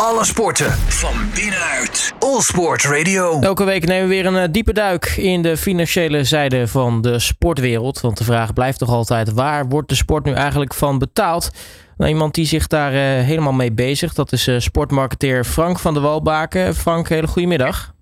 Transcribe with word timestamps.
Alle 0.00 0.24
sporten 0.24 0.70
van 0.72 1.14
binnenuit. 1.34 2.14
All 2.18 2.40
Sport 2.40 2.84
Radio. 2.84 3.40
Elke 3.40 3.64
week 3.64 3.86
nemen 3.86 4.08
we 4.08 4.14
weer 4.14 4.26
een 4.26 4.36
eh, 4.36 4.48
diepe 4.50 4.72
duik 4.72 5.04
in 5.06 5.42
de 5.42 5.56
financiële 5.56 6.24
zijde 6.24 6.68
van 6.68 7.02
de 7.02 7.18
sportwereld. 7.18 8.00
Want 8.00 8.18
de 8.18 8.24
vraag 8.24 8.52
blijft 8.52 8.78
toch 8.78 8.88
altijd: 8.88 9.32
waar 9.32 9.68
wordt 9.68 9.88
de 9.88 9.94
sport 9.94 10.24
nu 10.24 10.32
eigenlijk 10.32 10.74
van 10.74 10.98
betaald? 10.98 11.50
Nou, 11.96 12.10
iemand 12.10 12.34
die 12.34 12.44
zich 12.44 12.66
daar 12.66 12.92
uh, 12.92 12.98
helemaal 12.98 13.52
mee 13.52 13.72
bezig, 13.72 14.14
dat 14.14 14.32
is 14.32 14.48
uh, 14.48 14.58
sportmarketeer 14.58 15.44
Frank 15.44 15.78
van 15.78 15.94
der 15.94 16.02
Walbaken. 16.02 16.74
Frank, 16.74 17.08
hele 17.08 17.26
goedemiddag. 17.26 17.94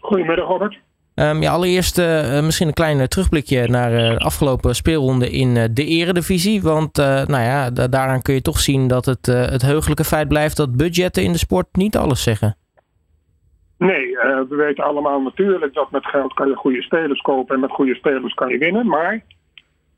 Goedemiddag, 0.00 0.46
Robert. 0.46 0.78
Um, 1.20 1.42
ja, 1.42 1.52
allereerst 1.52 1.98
uh, 1.98 2.42
misschien 2.42 2.66
een 2.66 2.72
klein 2.72 3.08
terugblikje 3.08 3.68
naar 3.68 3.90
de 3.90 4.18
afgelopen 4.18 4.74
speelronde 4.74 5.30
in 5.30 5.54
de 5.54 5.84
eredivisie. 5.84 6.62
Want 6.62 6.96
nou 6.96 7.42
ja, 7.42 7.70
daaraan 7.70 8.22
kun 8.22 8.34
je 8.34 8.42
toch 8.42 8.58
zien 8.58 8.88
dat 8.88 9.04
het, 9.04 9.26
het 9.26 9.62
heugelijke 9.62 10.04
feit 10.04 10.28
blijft 10.28 10.56
dat 10.56 10.76
budgetten 10.76 11.22
in 11.22 11.32
de 11.32 11.38
sport 11.38 11.66
niet 11.72 11.96
alles 11.96 12.22
zeggen. 12.22 12.56
Nee, 13.78 14.16
we 14.48 14.56
weten 14.56 14.84
allemaal 14.84 15.20
natuurlijk 15.20 15.74
dat 15.74 15.90
met 15.90 16.06
geld 16.06 16.32
kan 16.32 16.48
je 16.48 16.54
goede 16.54 16.82
spelers 16.82 17.20
kopen 17.20 17.54
en 17.54 17.60
met 17.60 17.70
goede 17.70 17.94
spelers 17.94 18.34
kan 18.34 18.48
je 18.48 18.58
winnen. 18.58 18.86
Maar 18.86 19.22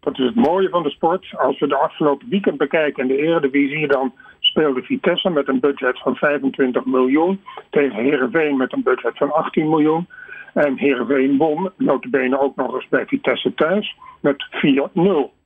dat 0.00 0.18
is 0.18 0.24
het 0.24 0.34
mooie 0.34 0.68
van 0.68 0.82
de 0.82 0.90
sport. 0.90 1.26
Als 1.36 1.58
we 1.58 1.66
de 1.66 1.76
afgelopen 1.76 2.28
weekend 2.28 2.58
bekijken 2.58 3.02
in 3.02 3.08
de 3.08 3.22
Eredivisie, 3.22 3.86
dan 3.86 4.12
speelde 4.38 4.82
Vitesse 4.82 5.30
met 5.30 5.48
een 5.48 5.60
budget 5.60 5.98
van 5.98 6.16
25 6.16 6.84
miljoen 6.84 7.40
tegen 7.70 8.04
Herenveen 8.04 8.56
met 8.56 8.72
een 8.72 8.82
budget 8.82 9.16
van 9.16 9.32
18 9.32 9.68
miljoen. 9.68 10.08
En 10.54 10.78
Herenveen 10.78 11.36
won, 11.36 11.70
notabene 11.76 12.40
ook 12.40 12.56
nog 12.56 12.74
eens 12.74 12.88
bij 12.88 13.06
Vitesse 13.06 13.54
thuis, 13.54 13.96
met 14.20 14.46
4-0. 14.94 15.36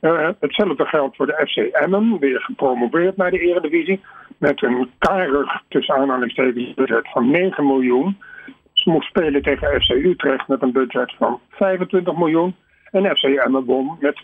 Uh, 0.00 0.28
hetzelfde 0.40 0.86
geldt 0.86 1.16
voor 1.16 1.26
de 1.26 1.46
FC 1.46 1.56
Emmen, 1.56 2.18
weer 2.18 2.40
gepromoveerd 2.40 3.16
naar 3.16 3.30
de 3.30 3.38
Eredivisie, 3.38 4.00
met 4.38 4.62
een 4.62 4.90
karig 4.98 5.62
tussen 5.68 5.94
aanhalingstekens 5.94 6.74
budget 6.74 7.10
van 7.10 7.30
9 7.30 7.66
miljoen. 7.66 8.18
Ze 8.72 8.90
moest 8.90 9.08
spelen 9.08 9.42
tegen 9.42 9.80
FC 9.80 9.90
Utrecht 9.90 10.48
met 10.48 10.62
een 10.62 10.72
budget 10.72 11.12
van 11.18 11.40
25 11.50 12.16
miljoen. 12.16 12.54
En 12.90 13.16
FC 13.16 13.22
Emmen 13.22 13.96
met 14.00 14.22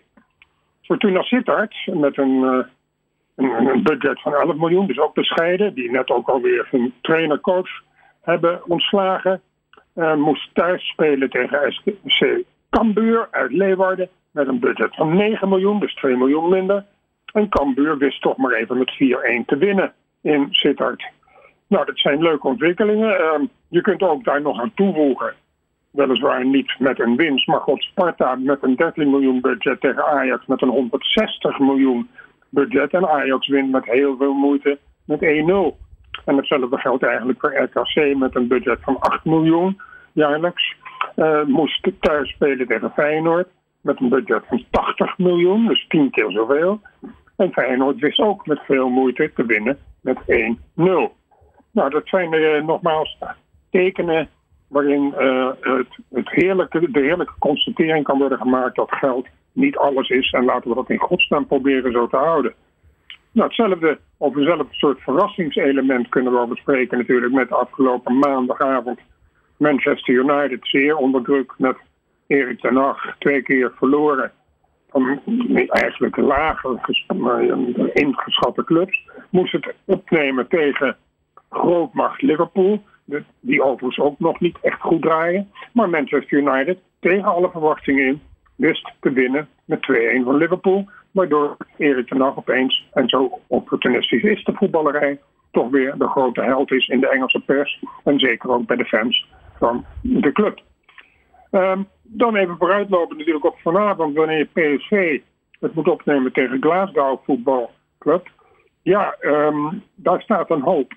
3-2. 0.00 0.08
Fortuna 0.82 1.22
Sittard 1.22 1.74
met 1.86 2.18
een, 2.18 2.40
uh, 2.42 2.64
een, 3.36 3.82
budget 3.82 4.20
van 4.20 4.34
11 4.34 4.56
miljoen, 4.56 4.86
dus 4.86 4.98
ook 4.98 5.14
bescheiden, 5.14 5.74
die 5.74 5.90
net 5.90 6.10
ook 6.10 6.28
alweer 6.28 6.66
hun 6.70 6.94
trainer-coach 7.00 7.70
hebben 8.22 8.66
ontslagen, 8.66 9.40
uh, 9.94 10.14
moest 10.14 10.54
thuis 10.54 10.88
spelen 10.88 11.30
tegen 11.30 11.72
SC 12.06 12.26
Cambuur 12.70 13.28
uit 13.30 13.52
Leeuwarden 13.52 14.08
met 14.30 14.48
een 14.48 14.60
budget 14.60 14.94
van 14.94 15.16
9 15.16 15.48
miljoen, 15.48 15.80
dus 15.80 15.94
2 15.94 16.16
miljoen 16.16 16.48
minder. 16.48 16.84
En 17.32 17.48
Cambuur 17.48 17.98
wist 17.98 18.22
toch 18.22 18.36
maar 18.36 18.52
even 18.52 18.78
met 18.78 18.92
4-1 18.92 18.96
te 19.46 19.56
winnen 19.56 19.92
in 20.22 20.46
Sittard. 20.50 21.10
Nou, 21.66 21.84
dat 21.84 21.98
zijn 21.98 22.22
leuke 22.22 22.46
ontwikkelingen. 22.46 23.20
Uh, 23.20 23.48
je 23.68 23.80
kunt 23.80 24.02
ook 24.02 24.24
daar 24.24 24.42
nog 24.42 24.60
aan 24.60 24.74
toevoegen 24.74 25.34
weliswaar 25.90 26.46
niet 26.46 26.74
met 26.78 27.00
een 27.00 27.16
winst, 27.16 27.46
maar 27.46 27.60
God 27.60 27.82
Sparta 27.82 28.34
met 28.34 28.62
een 28.62 28.76
13 28.76 29.10
miljoen 29.10 29.40
budget 29.40 29.80
tegen 29.80 30.06
Ajax 30.06 30.46
met 30.46 30.62
een 30.62 30.68
160 30.68 31.58
miljoen 31.58 32.08
budget. 32.48 32.92
En 32.92 33.08
Ajax 33.08 33.48
wint 33.48 33.70
met 33.70 33.84
heel 33.84 34.16
veel 34.16 34.34
moeite 34.34 34.78
met 35.04 35.20
1-0. 35.20 35.87
En 36.24 36.36
hetzelfde 36.36 36.78
geldt 36.78 37.02
eigenlijk 37.02 37.40
voor 37.40 37.56
RKC 37.62 38.16
met 38.16 38.36
een 38.36 38.48
budget 38.48 38.78
van 38.80 39.00
8 39.00 39.24
miljoen 39.24 39.80
jaarlijks. 40.12 40.76
Uh, 41.16 41.44
moest 41.44 41.88
thuis 42.00 42.30
spelen 42.30 42.66
tegen 42.66 42.90
Feyenoord 42.90 43.48
met 43.80 44.00
een 44.00 44.08
budget 44.08 44.42
van 44.48 44.64
80 44.70 45.18
miljoen, 45.18 45.66
dus 45.66 45.86
10 45.88 46.10
keer 46.10 46.30
zoveel. 46.30 46.80
En 47.36 47.52
Feyenoord 47.52 47.98
wist 47.98 48.18
ook 48.18 48.46
met 48.46 48.60
veel 48.60 48.88
moeite 48.88 49.30
te 49.34 49.46
winnen 49.46 49.78
met 50.00 50.18
1-0. 50.76 51.16
Nou, 51.70 51.90
dat 51.90 52.08
zijn 52.08 52.32
uh, 52.32 52.62
nogmaals 52.62 53.18
tekenen 53.70 54.28
waarin 54.68 55.14
uh, 55.18 55.50
het, 55.60 55.98
het 56.10 56.30
heerlijke, 56.30 56.90
de 56.90 57.00
heerlijke 57.00 57.34
constatering 57.38 58.04
kan 58.04 58.18
worden 58.18 58.38
gemaakt 58.38 58.76
dat 58.76 58.94
geld 58.94 59.26
niet 59.52 59.76
alles 59.76 60.08
is. 60.08 60.30
En 60.30 60.44
laten 60.44 60.68
we 60.68 60.74
dat 60.74 60.90
in 60.90 60.98
godsnaam 60.98 61.46
proberen 61.46 61.92
zo 61.92 62.06
te 62.06 62.16
houden. 62.16 62.54
Nou, 63.32 63.46
hetzelfde 63.46 63.98
of 64.18 64.36
eenzelfde 64.36 64.66
soort 64.70 65.00
verrassingselement 65.00 66.08
kunnen 66.08 66.40
we 66.40 66.46
bespreken 66.46 66.98
natuurlijk 66.98 67.32
met 67.32 67.52
afgelopen 67.52 68.18
maandagavond 68.18 69.00
Manchester 69.56 70.14
United 70.14 70.58
zeer 70.62 70.96
onder 70.96 71.22
druk 71.22 71.54
met 71.58 71.76
Erik 72.26 72.60
ten 72.60 72.76
Hag 72.76 73.16
twee 73.18 73.42
keer 73.42 73.72
verloren 73.76 74.32
van 74.90 75.20
eigenlijk 75.68 76.16
lager 76.16 76.80
ingeschatte 77.92 78.64
clubs. 78.64 79.08
Moest 79.30 79.52
het 79.52 79.74
opnemen 79.84 80.48
tegen 80.48 80.96
grootmacht 81.50 82.22
Liverpool 82.22 82.82
die 83.40 83.62
overigens 83.62 83.98
ook 83.98 84.18
nog 84.18 84.40
niet 84.40 84.58
echt 84.62 84.80
goed 84.80 85.02
draaien. 85.02 85.50
Maar 85.72 85.88
Manchester 85.88 86.38
United, 86.38 86.78
tegen 87.00 87.24
alle 87.24 87.50
verwachtingen 87.50 88.06
in, 88.06 88.20
wist 88.56 88.92
te 89.00 89.12
winnen 89.12 89.48
met 89.64 89.78
2-1 89.78 90.24
van 90.24 90.36
Liverpool. 90.36 90.88
Waardoor 91.18 91.56
Erik 91.76 92.06
ten 92.06 92.20
Hag 92.20 92.36
opeens, 92.36 92.88
en 92.92 93.08
zo 93.08 93.38
opportunistisch 93.46 94.22
is 94.22 94.44
de 94.44 94.52
voetballerij, 94.52 95.20
toch 95.50 95.70
weer 95.70 95.94
de 95.98 96.08
grote 96.08 96.42
held 96.42 96.72
is 96.72 96.88
in 96.88 97.00
de 97.00 97.08
Engelse 97.08 97.40
pers. 97.40 97.82
En 98.04 98.18
zeker 98.18 98.50
ook 98.50 98.66
bij 98.66 98.76
de 98.76 98.84
fans 98.84 99.28
van 99.58 99.84
de 100.02 100.32
club. 100.32 100.60
Um, 101.50 101.88
dan 102.02 102.36
even 102.36 102.56
vooruitlopen 102.56 103.16
natuurlijk 103.16 103.44
op 103.44 103.58
vanavond 103.58 104.16
wanneer 104.16 104.46
PSV 104.46 105.20
het 105.60 105.74
moet 105.74 105.88
opnemen 105.88 106.32
tegen 106.32 106.62
Glasgow 106.62 107.18
voetbalclub. 107.24 108.30
Ja, 108.82 109.16
um, 109.20 109.82
daar 109.94 110.20
staat 110.20 110.50
een 110.50 110.62
hoop 110.62 110.92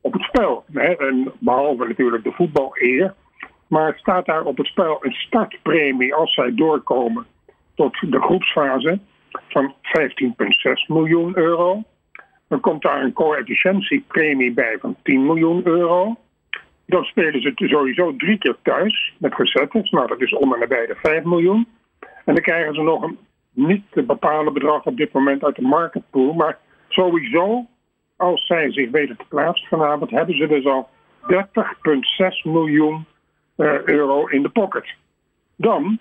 op 0.00 0.12
het 0.12 0.22
spel. 0.22 0.64
Hè? 0.72 0.96
En 0.96 1.32
behalve 1.38 1.86
natuurlijk 1.86 2.24
de 2.24 2.32
voetbal-eer. 2.32 3.14
Maar 3.66 3.98
staat 3.98 4.26
daar 4.26 4.44
op 4.44 4.56
het 4.56 4.66
spel 4.66 4.98
een 5.00 5.12
startpremie 5.12 6.14
als 6.14 6.34
zij 6.34 6.54
doorkomen 6.54 7.26
tot 7.74 7.96
de 8.10 8.20
groepsfase 8.20 9.00
van 9.48 9.74
15,6 9.82 10.86
miljoen 10.86 11.36
euro. 11.36 11.82
Dan 12.48 12.60
komt 12.60 12.82
daar 12.82 13.02
een 13.02 13.12
coëfficiëntiepremie 13.12 14.52
bij 14.52 14.76
van 14.80 14.96
10 15.02 15.26
miljoen 15.26 15.66
euro. 15.66 16.16
Dan 16.86 17.04
spelen 17.04 17.42
ze 17.42 17.52
sowieso 17.54 18.16
drie 18.16 18.38
keer 18.38 18.56
thuis 18.62 19.14
met 19.18 19.34
gezettes. 19.34 19.90
Nou, 19.90 20.06
dat 20.06 20.20
is 20.20 20.34
om 20.34 20.52
en 20.52 20.58
nabij 20.58 20.86
de 20.86 20.96
5 21.02 21.24
miljoen. 21.24 21.68
En 22.00 22.34
dan 22.34 22.42
krijgen 22.42 22.74
ze 22.74 22.82
nog 22.82 23.02
een 23.02 23.18
niet 23.52 23.84
te 23.90 24.02
bepalen 24.02 24.52
bedrag 24.52 24.84
op 24.84 24.96
dit 24.96 25.12
moment 25.12 25.44
uit 25.44 25.56
de 25.56 25.62
marketpool. 25.62 26.32
Maar 26.32 26.58
sowieso 26.88 27.66
als 28.16 28.46
zij 28.46 28.72
zich 28.72 28.90
weten 28.90 29.16
te 29.16 29.24
plaatsen 29.28 29.68
vanavond, 29.68 30.10
hebben 30.10 30.36
ze 30.36 30.46
dus 30.46 30.66
al 30.66 30.88
30,6 31.32 31.38
miljoen 32.42 33.06
uh, 33.56 33.82
euro 33.82 34.26
in 34.26 34.42
de 34.42 34.48
pocket. 34.48 34.94
Dan 35.56 35.98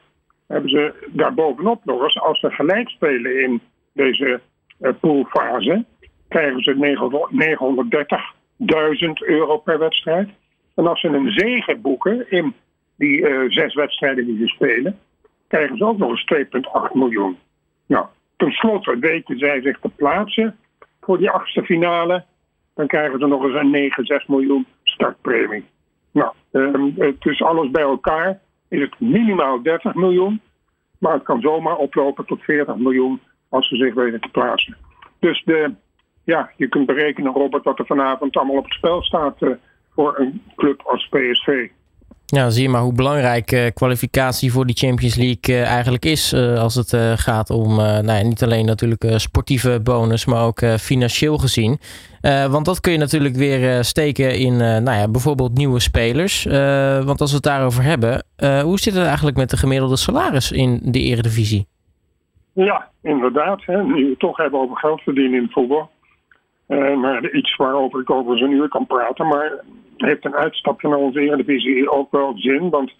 hebben 0.47 0.69
ze 0.69 0.93
daarbovenop 1.07 1.85
nog 1.85 2.03
eens, 2.03 2.19
als 2.19 2.39
ze 2.39 2.51
gelijk 2.51 2.89
spelen 2.89 3.41
in 3.43 3.61
deze 3.93 4.41
uh, 4.81 4.91
poolfase, 4.99 5.85
krijgen 6.27 6.61
ze 6.61 6.97
930.000 9.07 9.27
euro 9.27 9.57
per 9.57 9.79
wedstrijd. 9.79 10.29
En 10.75 10.87
als 10.87 10.99
ze 10.99 11.07
een 11.07 11.31
zege 11.31 11.75
boeken 11.75 12.31
in 12.31 12.53
die 12.97 13.19
uh, 13.19 13.51
zes 13.51 13.73
wedstrijden 13.73 14.25
die 14.25 14.37
ze 14.37 14.47
spelen, 14.47 14.99
krijgen 15.47 15.77
ze 15.77 15.85
ook 15.85 15.97
nog 15.97 16.09
eens 16.09 16.47
2,8 16.89 16.93
miljoen. 16.93 17.37
Nou, 17.85 18.05
tenslotte 18.37 18.99
weten 18.99 19.37
zij 19.37 19.61
zich 19.61 19.79
te 19.79 19.89
plaatsen 19.89 20.57
voor 21.01 21.17
die 21.17 21.29
achtste 21.29 21.63
finale, 21.63 22.23
dan 22.75 22.87
krijgen 22.87 23.19
ze 23.19 23.27
nog 23.27 23.43
eens 23.43 23.55
een 23.55 23.69
9, 23.69 24.05
6 24.05 24.25
miljoen 24.25 24.65
startpremie. 24.83 25.65
Nou, 26.11 26.33
uh, 26.51 27.13
dus 27.19 27.41
alles 27.41 27.71
bij 27.71 27.81
elkaar 27.81 28.39
is 28.67 28.81
het 28.81 28.99
minimaal 28.99 29.61
30 29.61 29.93
miljoen, 29.93 30.41
maar 30.97 31.13
het 31.13 31.23
kan 31.23 31.41
zomaar 31.41 31.75
oplopen 31.75 32.25
tot 32.25 32.43
40 32.43 32.75
miljoen 32.75 33.19
als 33.49 33.67
ze 33.67 33.75
zich 33.75 33.93
weten 33.93 34.21
te 34.21 34.29
plaatsen. 34.29 34.77
Dus 35.19 35.43
de, 35.43 35.73
ja, 36.23 36.51
je 36.57 36.67
kunt 36.67 36.85
berekenen, 36.85 37.33
Robert, 37.33 37.63
wat 37.63 37.79
er 37.79 37.85
vanavond 37.85 38.37
allemaal 38.37 38.57
op 38.57 38.63
het 38.63 38.73
spel 38.73 39.03
staat 39.03 39.41
uh, 39.41 39.49
voor 39.93 40.19
een 40.19 40.41
club 40.55 40.81
als 40.81 41.07
PSV. 41.09 41.69
Ja, 42.27 42.49
zie 42.49 42.63
je 42.63 42.69
maar 42.69 42.81
hoe 42.81 42.93
belangrijk 42.93 43.51
uh, 43.51 43.65
kwalificatie 43.73 44.51
voor 44.51 44.65
die 44.65 44.75
Champions 44.75 45.15
League 45.15 45.55
uh, 45.55 45.71
eigenlijk 45.71 46.05
is. 46.05 46.33
Uh, 46.33 46.59
als 46.59 46.75
het 46.75 47.19
gaat 47.19 47.49
om 47.49 47.75
nou 47.75 48.11
ja, 48.11 48.21
niet 48.21 48.43
alleen 48.43 48.65
natuurlijk 48.65 49.03
sportieve 49.15 49.79
bonus, 49.83 50.25
maar 50.25 50.45
ook 50.45 50.59
financieel 50.79 51.37
gezien. 51.37 51.77
want 52.49 52.65
dat 52.65 52.79
kun 52.79 52.91
je 52.91 52.97
natuurlijk 52.97 53.35
weer 53.35 53.83
steken 53.83 54.39
in 54.39 54.57
nou 54.57 54.91
ja, 54.91 55.07
bijvoorbeeld 55.07 55.57
nieuwe 55.57 55.79
spelers. 55.79 56.43
want 57.05 57.21
als 57.21 57.29
we 57.29 57.35
het 57.35 57.45
daarover 57.45 57.83
hebben, 57.83 58.23
hoe 58.63 58.79
zit 58.79 58.93
het 58.93 59.05
eigenlijk 59.05 59.37
met 59.37 59.49
de 59.49 59.57
gemiddelde 59.57 59.97
salaris 59.97 60.51
in 60.51 60.79
de 60.83 60.99
Eredivisie? 60.99 61.67
Ja, 62.53 62.89
inderdaad. 63.01 63.65
Hè. 63.65 63.83
Nu 63.83 64.03
we 64.03 64.09
het 64.09 64.19
toch 64.19 64.37
hebben 64.37 64.59
over 64.59 64.77
geld 64.77 65.01
verdienen 65.01 65.37
in 65.37 65.43
het 65.43 65.53
voetbal. 65.53 65.89
maar 67.01 67.31
iets 67.31 67.55
waarover 67.55 68.01
ik 68.01 68.09
over 68.09 68.37
zo'n 68.37 68.51
uur 68.51 68.67
kan 68.67 68.85
praten. 68.85 69.27
Maar 69.27 69.51
heeft 69.97 70.25
een 70.25 70.35
uitstapje 70.35 70.87
naar 70.87 70.97
onze 70.97 71.19
Eredivisie 71.19 71.91
ook 71.91 72.11
wel 72.11 72.33
zin. 72.37 72.69
Want 72.69 72.93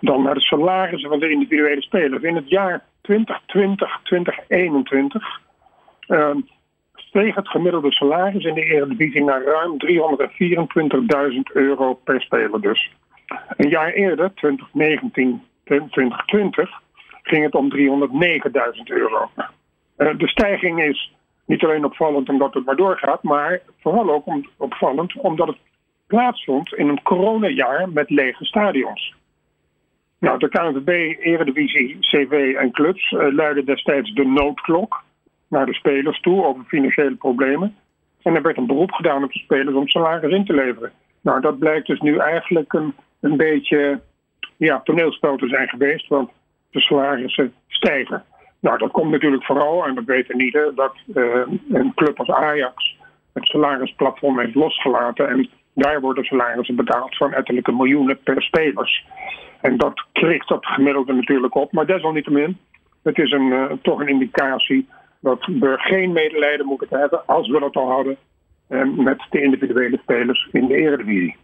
dan 0.00 0.22
naar 0.22 0.34
de 0.34 0.40
salarissen 0.40 1.10
van 1.10 1.20
de 1.20 1.30
individuele 1.30 1.82
spelers. 1.82 2.22
In 2.22 2.36
het 2.36 2.48
jaar 2.48 2.84
2020, 3.00 4.00
2021 4.02 5.40
uh, 6.08 6.30
steeg 6.94 7.34
het 7.34 7.48
gemiddelde 7.48 7.92
salaris 7.92 8.44
in 8.44 8.54
de 8.54 8.64
Eredivisie 8.64 9.24
naar 9.24 9.42
ruim 9.42 9.76
324.000 11.32 11.38
euro 11.52 11.94
per 11.94 12.20
speler 12.20 12.60
dus. 12.60 12.90
Een 13.56 13.68
jaar 13.68 13.92
eerder, 13.92 14.34
2019, 14.34 15.42
2020, 15.64 16.70
ging 17.22 17.44
het 17.44 17.54
om 17.54 17.72
309.000 17.76 17.80
euro. 18.84 19.30
Uh, 19.36 20.18
de 20.18 20.28
stijging 20.28 20.82
is 20.82 21.12
niet 21.44 21.64
alleen 21.64 21.84
opvallend 21.84 22.28
omdat 22.28 22.54
het 22.54 22.64
maar 22.64 22.76
doorgaat, 22.76 23.22
maar 23.22 23.60
vooral 23.80 24.10
ook 24.10 24.24
opvallend 24.56 25.16
omdat 25.16 25.46
het 25.46 25.58
plaatsvond 26.12 26.74
in 26.74 26.88
een 26.88 27.02
coronajaar 27.02 27.88
met 27.88 28.10
lege 28.10 28.44
stadions. 28.44 29.14
Nou, 30.18 30.38
de 30.38 30.48
KNVB, 30.48 31.18
Eredivisie, 31.20 31.96
CV 32.00 32.54
en 32.58 32.70
clubs 32.70 33.10
uh, 33.10 33.32
luidden 33.32 33.64
destijds 33.64 34.14
de 34.14 34.24
noodklok 34.24 35.02
naar 35.48 35.66
de 35.66 35.74
spelers 35.74 36.20
toe 36.20 36.44
over 36.44 36.64
financiële 36.64 37.14
problemen. 37.14 37.76
En 38.22 38.34
er 38.34 38.42
werd 38.42 38.56
een 38.56 38.66
beroep 38.66 38.92
gedaan 38.92 39.24
op 39.24 39.32
de 39.32 39.38
spelers 39.38 39.76
om 39.76 39.88
salaris 39.88 40.32
in 40.32 40.44
te 40.44 40.54
leveren. 40.54 40.92
Nou, 41.20 41.40
dat 41.40 41.58
blijkt 41.58 41.86
dus 41.86 42.00
nu 42.00 42.16
eigenlijk 42.16 42.72
een, 42.72 42.94
een 43.20 43.36
beetje 43.36 44.00
ja, 44.56 44.80
toneelspel 44.80 45.36
te 45.36 45.48
zijn 45.48 45.68
geweest, 45.68 46.08
want 46.08 46.30
de 46.70 46.80
salarissen 46.80 47.54
stijgen. 47.68 48.24
Nou, 48.60 48.78
dat 48.78 48.90
komt 48.90 49.10
natuurlijk 49.10 49.44
vooral, 49.44 49.86
en 49.86 49.94
dat 49.94 50.04
weten 50.04 50.36
niet, 50.36 50.52
dat 50.74 50.94
uh, 51.14 51.42
een 51.68 51.92
club 51.94 52.18
als 52.18 52.30
Ajax 52.30 52.96
het 53.32 53.46
salarisplatform 53.46 54.38
heeft 54.38 54.54
losgelaten. 54.54 55.28
En 55.28 55.48
daar 55.74 56.00
worden 56.00 56.24
salarissen 56.24 56.76
betaald 56.76 57.16
van 57.16 57.32
ettelijke 57.32 57.72
miljoenen 57.72 58.18
per 58.22 58.42
spelers. 58.42 59.06
En 59.60 59.76
dat 59.76 60.06
krikt 60.12 60.48
dat 60.48 60.66
gemiddelde 60.66 61.12
natuurlijk 61.12 61.54
op. 61.54 61.72
Maar 61.72 61.86
desalniettemin, 61.86 62.58
het 63.02 63.18
is 63.18 63.30
een, 63.32 63.46
uh, 63.46 63.72
toch 63.82 64.00
een 64.00 64.08
indicatie 64.08 64.88
dat 65.20 65.46
we 65.46 65.74
geen 65.76 66.12
medelijden 66.12 66.66
moeten 66.66 66.98
hebben, 66.98 67.26
als 67.26 67.48
we 67.48 67.60
dat 67.60 67.76
al 67.76 67.90
hadden, 67.90 68.16
uh, 68.68 68.96
met 68.96 69.26
de 69.30 69.42
individuele 69.42 69.98
spelers 70.02 70.48
in 70.52 70.66
de 70.66 70.74
Eredivisie. 70.74 71.36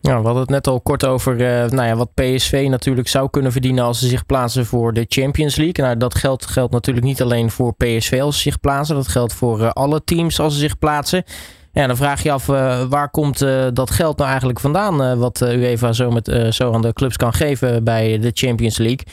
Ja, 0.00 0.18
we 0.18 0.24
hadden 0.24 0.42
het 0.42 0.50
net 0.50 0.66
al 0.66 0.80
kort 0.80 1.06
over 1.06 1.32
uh, 1.32 1.70
nou 1.70 1.88
ja, 1.88 1.96
wat 1.96 2.14
PSV 2.14 2.66
natuurlijk 2.70 3.08
zou 3.08 3.30
kunnen 3.30 3.52
verdienen 3.52 3.84
als 3.84 3.98
ze 3.98 4.06
zich 4.06 4.26
plaatsen 4.26 4.66
voor 4.66 4.92
de 4.92 5.04
Champions 5.08 5.56
League. 5.56 5.84
Nou, 5.84 5.96
dat 5.96 6.14
geldt, 6.14 6.46
geldt 6.46 6.72
natuurlijk 6.72 7.06
niet 7.06 7.22
alleen 7.22 7.50
voor 7.50 7.74
PSV 7.74 8.18
als 8.22 8.36
ze 8.36 8.42
zich 8.42 8.60
plaatsen. 8.60 8.94
Dat 8.94 9.08
geldt 9.08 9.34
voor 9.34 9.72
alle 9.72 10.04
teams 10.04 10.40
als 10.40 10.54
ze 10.54 10.60
zich 10.60 10.78
plaatsen. 10.78 11.24
Ja, 11.72 11.86
dan 11.86 11.96
vraag 11.96 12.22
je 12.22 12.32
af 12.32 12.48
uh, 12.48 12.82
waar 12.82 13.10
komt 13.10 13.38
dat 13.74 13.90
geld 13.90 14.16
nou 14.16 14.28
eigenlijk 14.28 14.60
vandaan? 14.60 15.18
wat 15.18 15.40
UEFA 15.40 15.92
zo, 15.92 16.10
met, 16.10 16.46
zo 16.50 16.72
aan 16.72 16.82
de 16.82 16.92
clubs 16.92 17.16
kan 17.16 17.32
geven 17.32 17.84
bij 17.84 18.18
de 18.18 18.30
Champions 18.34 18.78
League. 18.78 19.06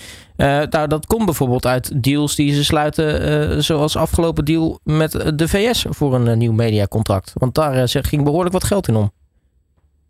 nou, 0.69 0.87
dat 0.87 1.05
komt 1.05 1.25
bijvoorbeeld 1.25 1.65
uit 1.65 2.03
deals 2.03 2.35
die 2.35 2.53
ze 2.53 2.63
sluiten, 2.63 3.63
zoals 3.63 3.97
afgelopen 3.97 4.45
deal 4.45 4.79
met 4.83 5.11
de 5.35 5.47
VS 5.47 5.85
voor 5.89 6.13
een 6.15 6.37
nieuw 6.37 6.53
mediacontract. 6.53 7.33
Want 7.37 7.55
daar 7.55 7.87
ging 7.87 8.23
behoorlijk 8.23 8.53
wat 8.53 8.63
geld 8.63 8.87
in 8.87 8.95
om. 8.95 9.11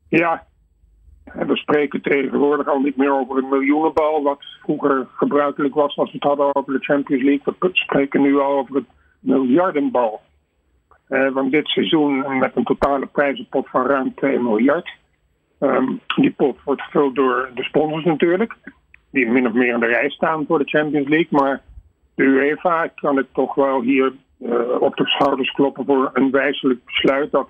Ja, 0.07 0.47
we 1.33 1.55
spreken 1.55 2.01
tegenwoordig 2.01 2.67
al 2.67 2.79
niet 2.79 2.97
meer 2.97 3.13
over 3.13 3.37
een 3.37 3.49
miljoenenbal, 3.49 4.23
wat 4.23 4.43
vroeger 4.63 5.07
gebruikelijk 5.15 5.73
was 5.73 5.97
als 5.97 6.11
we 6.11 6.17
het 6.17 6.27
hadden 6.27 6.55
over 6.55 6.73
de 6.73 6.83
Champions 6.83 7.23
League. 7.23 7.55
We 7.59 7.69
spreken 7.73 8.21
nu 8.21 8.39
al 8.39 8.57
over 8.57 8.75
een 8.75 8.87
miljardenbal. 9.19 10.21
Eh, 11.09 11.31
want 11.31 11.51
dit 11.51 11.67
seizoen 11.67 12.39
met 12.39 12.55
een 12.55 12.63
totale 12.63 13.05
prijzenpot 13.05 13.69
van 13.69 13.85
ruim 13.85 14.13
2 14.15 14.39
miljard. 14.39 14.97
Um, 15.59 15.99
die 16.15 16.31
pot 16.31 16.57
wordt 16.63 16.81
gevuld 16.81 17.15
door 17.15 17.49
de 17.53 17.63
sponsors 17.63 18.03
natuurlijk, 18.03 18.55
die 19.11 19.27
min 19.27 19.47
of 19.47 19.53
meer 19.53 19.73
aan 19.73 19.79
de 19.79 19.85
rij 19.85 20.09
staan 20.09 20.45
voor 20.45 20.59
de 20.59 20.69
Champions 20.69 21.07
League. 21.07 21.39
Maar 21.39 21.61
de 22.15 22.23
UEFA 22.23 22.87
kan 22.87 23.17
het 23.17 23.27
toch 23.33 23.55
wel 23.55 23.81
hier 23.81 24.13
uh, 24.39 24.81
op 24.81 24.95
de 24.95 25.05
schouders 25.05 25.51
kloppen 25.51 25.85
voor 25.85 26.09
een 26.13 26.31
wijzelijk 26.31 26.85
besluit 26.85 27.31
dat 27.31 27.49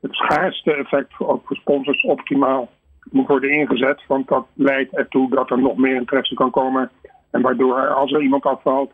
het 0.00 0.14
schaarste 0.14 0.74
effect 0.74 1.14
voor 1.14 1.42
sponsors 1.48 2.02
optimaal 2.02 2.68
moet 3.10 3.26
worden 3.26 3.50
ingezet. 3.50 4.02
Want 4.06 4.28
dat 4.28 4.46
leidt 4.54 4.96
ertoe 4.96 5.30
dat 5.30 5.50
er 5.50 5.58
nog 5.58 5.76
meer 5.76 5.94
interesse 5.94 6.34
kan 6.34 6.50
komen. 6.50 6.90
En 7.30 7.40
waardoor 7.40 7.88
als 7.88 8.12
er 8.12 8.22
iemand 8.22 8.44
afvalt, 8.44 8.92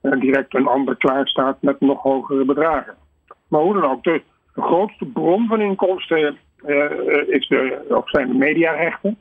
direct 0.00 0.54
een 0.54 0.66
ander 0.66 0.96
klaarstaat 0.96 1.62
met 1.62 1.80
nog 1.80 2.02
hogere 2.02 2.44
bedragen. 2.44 2.94
Maar 3.48 3.60
hoe 3.60 3.74
dan 3.74 3.90
ook, 3.90 4.04
de, 4.04 4.22
grootste 4.56 5.04
bron 5.04 5.46
van 5.46 5.60
inkomsten 5.60 6.36
uh, 6.66 6.90
is 7.28 7.48
de, 7.48 7.84
of 7.88 8.10
zijn 8.10 8.28
de 8.28 8.34
mediarechten. 8.34 9.18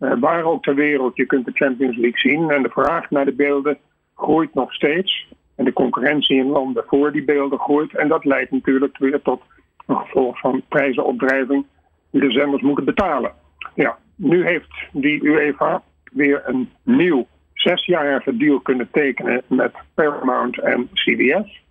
Uh, 0.00 0.12
waar 0.20 0.44
ook 0.44 0.62
ter 0.62 0.74
wereld, 0.74 1.16
je 1.16 1.26
kunt 1.26 1.44
de 1.44 1.52
Champions 1.54 1.96
League 1.96 2.18
zien. 2.18 2.50
En 2.50 2.62
de 2.62 2.68
vraag 2.68 3.10
naar 3.10 3.24
de 3.24 3.34
beelden 3.34 3.78
groeit 4.14 4.54
nog 4.54 4.74
steeds. 4.74 5.28
En 5.56 5.64
de 5.64 5.72
concurrentie 5.72 6.36
in 6.36 6.46
landen 6.46 6.84
voor 6.86 7.12
die 7.12 7.24
beelden 7.24 7.58
groeit. 7.58 7.96
En 7.96 8.08
dat 8.08 8.24
leidt 8.24 8.50
natuurlijk 8.50 8.98
weer 8.98 9.22
tot 9.22 9.42
een 9.86 9.96
gevolg 9.96 10.38
van 10.38 10.62
prijzenopdrijving 10.68 11.66
die 12.10 12.20
de 12.20 12.30
zenders 12.30 12.62
moeten 12.62 12.84
betalen. 12.84 13.32
Ja, 13.74 13.98
nu 14.16 14.44
heeft 14.46 14.74
die 14.92 15.24
UEFA 15.24 15.82
weer 16.12 16.42
een 16.44 16.70
nieuw 16.82 17.26
zesjarige 17.54 18.36
deal 18.36 18.60
kunnen 18.60 18.88
tekenen 18.90 19.42
met 19.46 19.72
Paramount 19.94 20.60
en 20.60 20.88
CBS. 20.92 21.64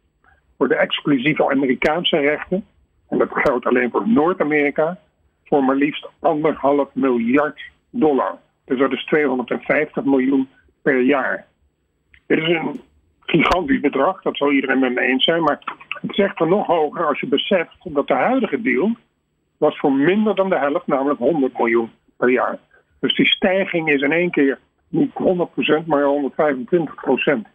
Voor 0.57 0.67
de 0.67 0.75
exclusieve 0.75 1.49
Amerikaanse 1.49 2.17
rechten, 2.17 2.65
en 3.09 3.17
dat 3.17 3.29
geldt 3.31 3.65
alleen 3.65 3.91
voor 3.91 4.07
Noord-Amerika, 4.07 4.97
voor 5.43 5.63
maar 5.63 5.75
liefst 5.75 6.07
anderhalf 6.19 6.89
miljard 6.93 7.61
dollar. 7.89 8.37
Dus 8.65 8.79
dat 8.79 8.91
is 8.91 9.05
250 9.05 10.03
miljoen 10.03 10.49
per 10.81 11.01
jaar. 11.01 11.45
Dit 12.27 12.37
is 12.37 12.47
een 12.47 12.81
gigantisch 13.25 13.79
bedrag, 13.79 14.21
dat 14.21 14.37
zal 14.37 14.51
iedereen 14.51 14.79
met 14.79 14.93
me 14.93 15.01
eens 15.01 15.23
zijn. 15.23 15.43
Maar 15.43 15.59
het 16.01 16.15
zegt 16.15 16.39
er 16.39 16.47
nog 16.47 16.67
hoger 16.67 17.07
als 17.07 17.19
je 17.19 17.27
beseft 17.27 17.75
dat 17.83 18.07
de 18.07 18.13
huidige 18.13 18.61
deal 18.61 18.91
was 19.57 19.77
voor 19.77 19.91
minder 19.91 20.35
dan 20.35 20.49
de 20.49 20.57
helft, 20.57 20.87
namelijk 20.87 21.19
100 21.19 21.57
miljoen 21.57 21.91
per 22.17 22.29
jaar. 22.29 22.57
Dus 22.99 23.15
die 23.15 23.27
stijging 23.27 23.89
is 23.89 24.01
in 24.01 24.11
één 24.11 24.31
keer 24.31 24.59
niet 24.87 25.11
100%, 25.13 25.85
maar 25.85 26.03
125%. 26.03 27.47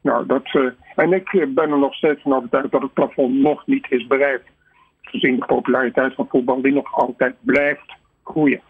Nou, 0.00 0.26
dat, 0.26 0.54
uh, 0.54 0.70
en 0.98 1.12
ik 1.12 1.54
ben 1.54 1.70
er 1.70 1.78
nog 1.78 1.94
steeds 1.94 2.22
van 2.22 2.34
overtuigd 2.34 2.70
dat 2.70 2.82
het 2.82 2.92
plafond 2.92 3.34
nog 3.34 3.66
niet 3.66 3.86
is 3.88 4.06
bereikt. 4.06 4.48
Gezien 5.02 5.36
de 5.36 5.46
populariteit 5.46 6.14
van 6.14 6.26
voetbal 6.28 6.62
die 6.62 6.72
nog 6.72 6.94
altijd 6.94 7.34
blijft 7.40 7.96
groeien. 8.24 8.60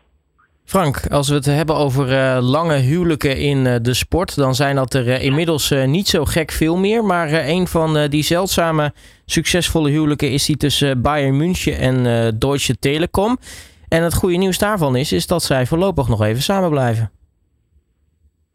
Frank, 0.64 1.06
als 1.10 1.28
we 1.28 1.34
het 1.34 1.44
hebben 1.44 1.76
over 1.76 2.12
uh, 2.12 2.38
lange 2.40 2.76
huwelijken 2.76 3.36
in 3.36 3.64
uh, 3.64 3.74
de 3.82 3.94
sport, 3.94 4.36
dan 4.36 4.54
zijn 4.54 4.76
dat 4.76 4.94
er 4.94 5.22
inmiddels 5.22 5.74
niet 5.86 6.08
zo 6.08 6.24
gek 6.24 6.50
veel 6.50 6.76
meer. 6.76 7.04
Maar 7.04 7.32
een 7.32 7.66
van 7.66 8.08
die 8.08 8.22
zeldzame 8.22 8.92
succesvolle 9.24 9.90
huwelijken 9.90 10.30
is 10.30 10.46
die 10.46 10.56
tussen 10.56 11.02
Bayern 11.02 11.36
München 11.36 11.78
en 11.78 12.04
Deutsche 12.38 12.78
Telekom. 12.78 13.38
En 13.88 14.02
het 14.02 14.14
goede 14.14 14.36
nieuws 14.36 14.58
daarvan 14.58 14.96
is, 14.96 15.12
is 15.12 15.26
dat 15.26 15.42
zij 15.42 15.66
voorlopig 15.66 16.08
nog 16.08 16.22
even 16.22 16.42
samen 16.42 16.70
blijven. 16.70 17.17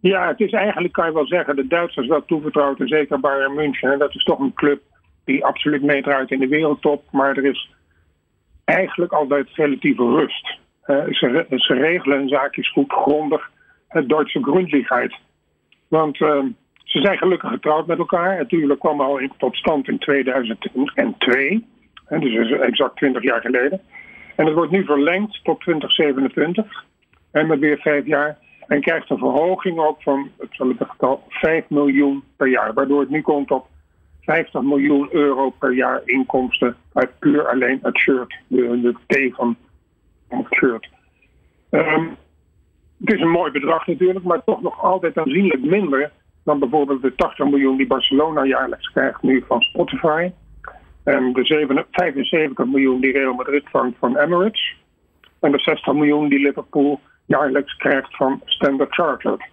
Ja, 0.03 0.27
het 0.27 0.39
is 0.39 0.51
eigenlijk, 0.51 0.93
kan 0.93 1.05
je 1.05 1.13
wel 1.13 1.27
zeggen, 1.27 1.55
de 1.55 1.67
Duitsers 1.67 2.07
wel 2.07 2.25
toevertrouwd. 2.25 2.79
En 2.79 2.87
zeker 2.87 3.19
Bayern 3.19 3.53
München. 3.53 3.91
En 3.91 3.99
dat 3.99 4.15
is 4.15 4.23
toch 4.23 4.39
een 4.39 4.53
club 4.53 4.81
die 5.25 5.45
absoluut 5.45 5.81
meedraait 5.81 6.31
in 6.31 6.39
de 6.39 6.47
wereldtop. 6.47 7.03
Maar 7.11 7.37
er 7.37 7.45
is 7.45 7.69
eigenlijk 8.65 9.11
altijd 9.11 9.49
relatieve 9.53 10.03
rust. 10.03 10.57
Ze, 10.85 11.45
ze, 11.49 11.73
regelen 11.73 12.17
hun 12.17 12.27
zaakjes 12.27 12.71
goed 12.71 12.91
grondig. 12.91 13.51
Het 13.87 14.09
Duitse 14.09 14.43
Grundligheid. 14.43 15.15
Want 15.87 16.19
uh, 16.19 16.43
ze 16.83 16.99
zijn 17.01 17.17
gelukkig 17.17 17.49
getrouwd 17.49 17.87
met 17.87 17.97
elkaar. 17.97 18.37
Natuurlijk 18.37 18.79
kwam 18.79 19.01
al 19.01 19.17
in, 19.17 19.31
tot 19.37 19.55
stand 19.55 19.87
in 19.87 19.97
2002. 19.97 21.65
Hè, 22.05 22.19
dus 22.19 22.51
exact 22.51 22.95
20 22.95 23.23
jaar 23.23 23.41
geleden. 23.41 23.81
En 24.35 24.45
het 24.45 24.55
wordt 24.55 24.71
nu 24.71 24.85
verlengd 24.85 25.39
tot 25.43 25.59
2027. 25.59 26.85
En 27.31 27.47
met 27.47 27.59
weer 27.59 27.77
vijf 27.77 28.05
jaar. 28.05 28.37
En 28.67 28.81
krijgt 28.81 29.09
een 29.09 29.17
verhoging 29.17 29.79
ook 29.79 30.01
van, 30.01 30.29
het 30.37 30.57
het 30.57 30.89
getal, 30.89 31.23
5 31.29 31.69
miljoen 31.69 32.23
per 32.37 32.47
jaar. 32.47 32.73
Waardoor 32.73 32.99
het 32.99 33.09
nu 33.09 33.21
komt 33.21 33.51
op 33.51 33.67
50 34.21 34.61
miljoen 34.61 35.07
euro 35.11 35.49
per 35.49 35.73
jaar 35.73 36.01
inkomsten 36.05 36.75
uit 36.93 37.19
puur 37.19 37.47
alleen 37.47 37.79
het 37.81 37.97
shirt. 37.97 38.39
De, 38.47 38.81
de 38.81 39.29
T 39.31 39.35
van, 39.35 39.55
het 40.27 40.53
shirt. 40.53 40.89
Um, 41.69 42.15
het 42.99 43.13
is 43.13 43.21
een 43.21 43.29
mooi 43.29 43.51
bedrag 43.51 43.87
natuurlijk, 43.87 44.25
maar 44.25 44.43
toch 44.43 44.61
nog 44.61 44.83
altijd 44.83 45.17
aanzienlijk 45.17 45.63
minder 45.63 46.11
dan 46.43 46.59
bijvoorbeeld 46.59 47.01
de 47.01 47.15
80 47.15 47.45
miljoen 47.45 47.77
die 47.77 47.87
Barcelona 47.87 48.45
jaarlijks 48.45 48.91
krijgt 48.91 49.21
nu 49.21 49.43
van 49.47 49.61
Spotify. 49.61 50.31
En 51.03 51.33
de 51.33 51.85
75 51.91 52.65
miljoen 52.65 53.01
die 53.01 53.11
Real 53.11 53.33
Madrid 53.33 53.63
vangt 53.69 53.97
van 53.99 54.17
Emirates. 54.17 54.75
En 55.39 55.51
de 55.51 55.59
60 55.59 55.93
miljoen 55.93 56.29
die 56.29 56.39
Liverpool 56.39 56.99
jaarlijks 57.25 57.75
krijgt 57.75 58.15
van 58.15 58.41
Standard 58.45 58.93
Chartered. 58.93 59.45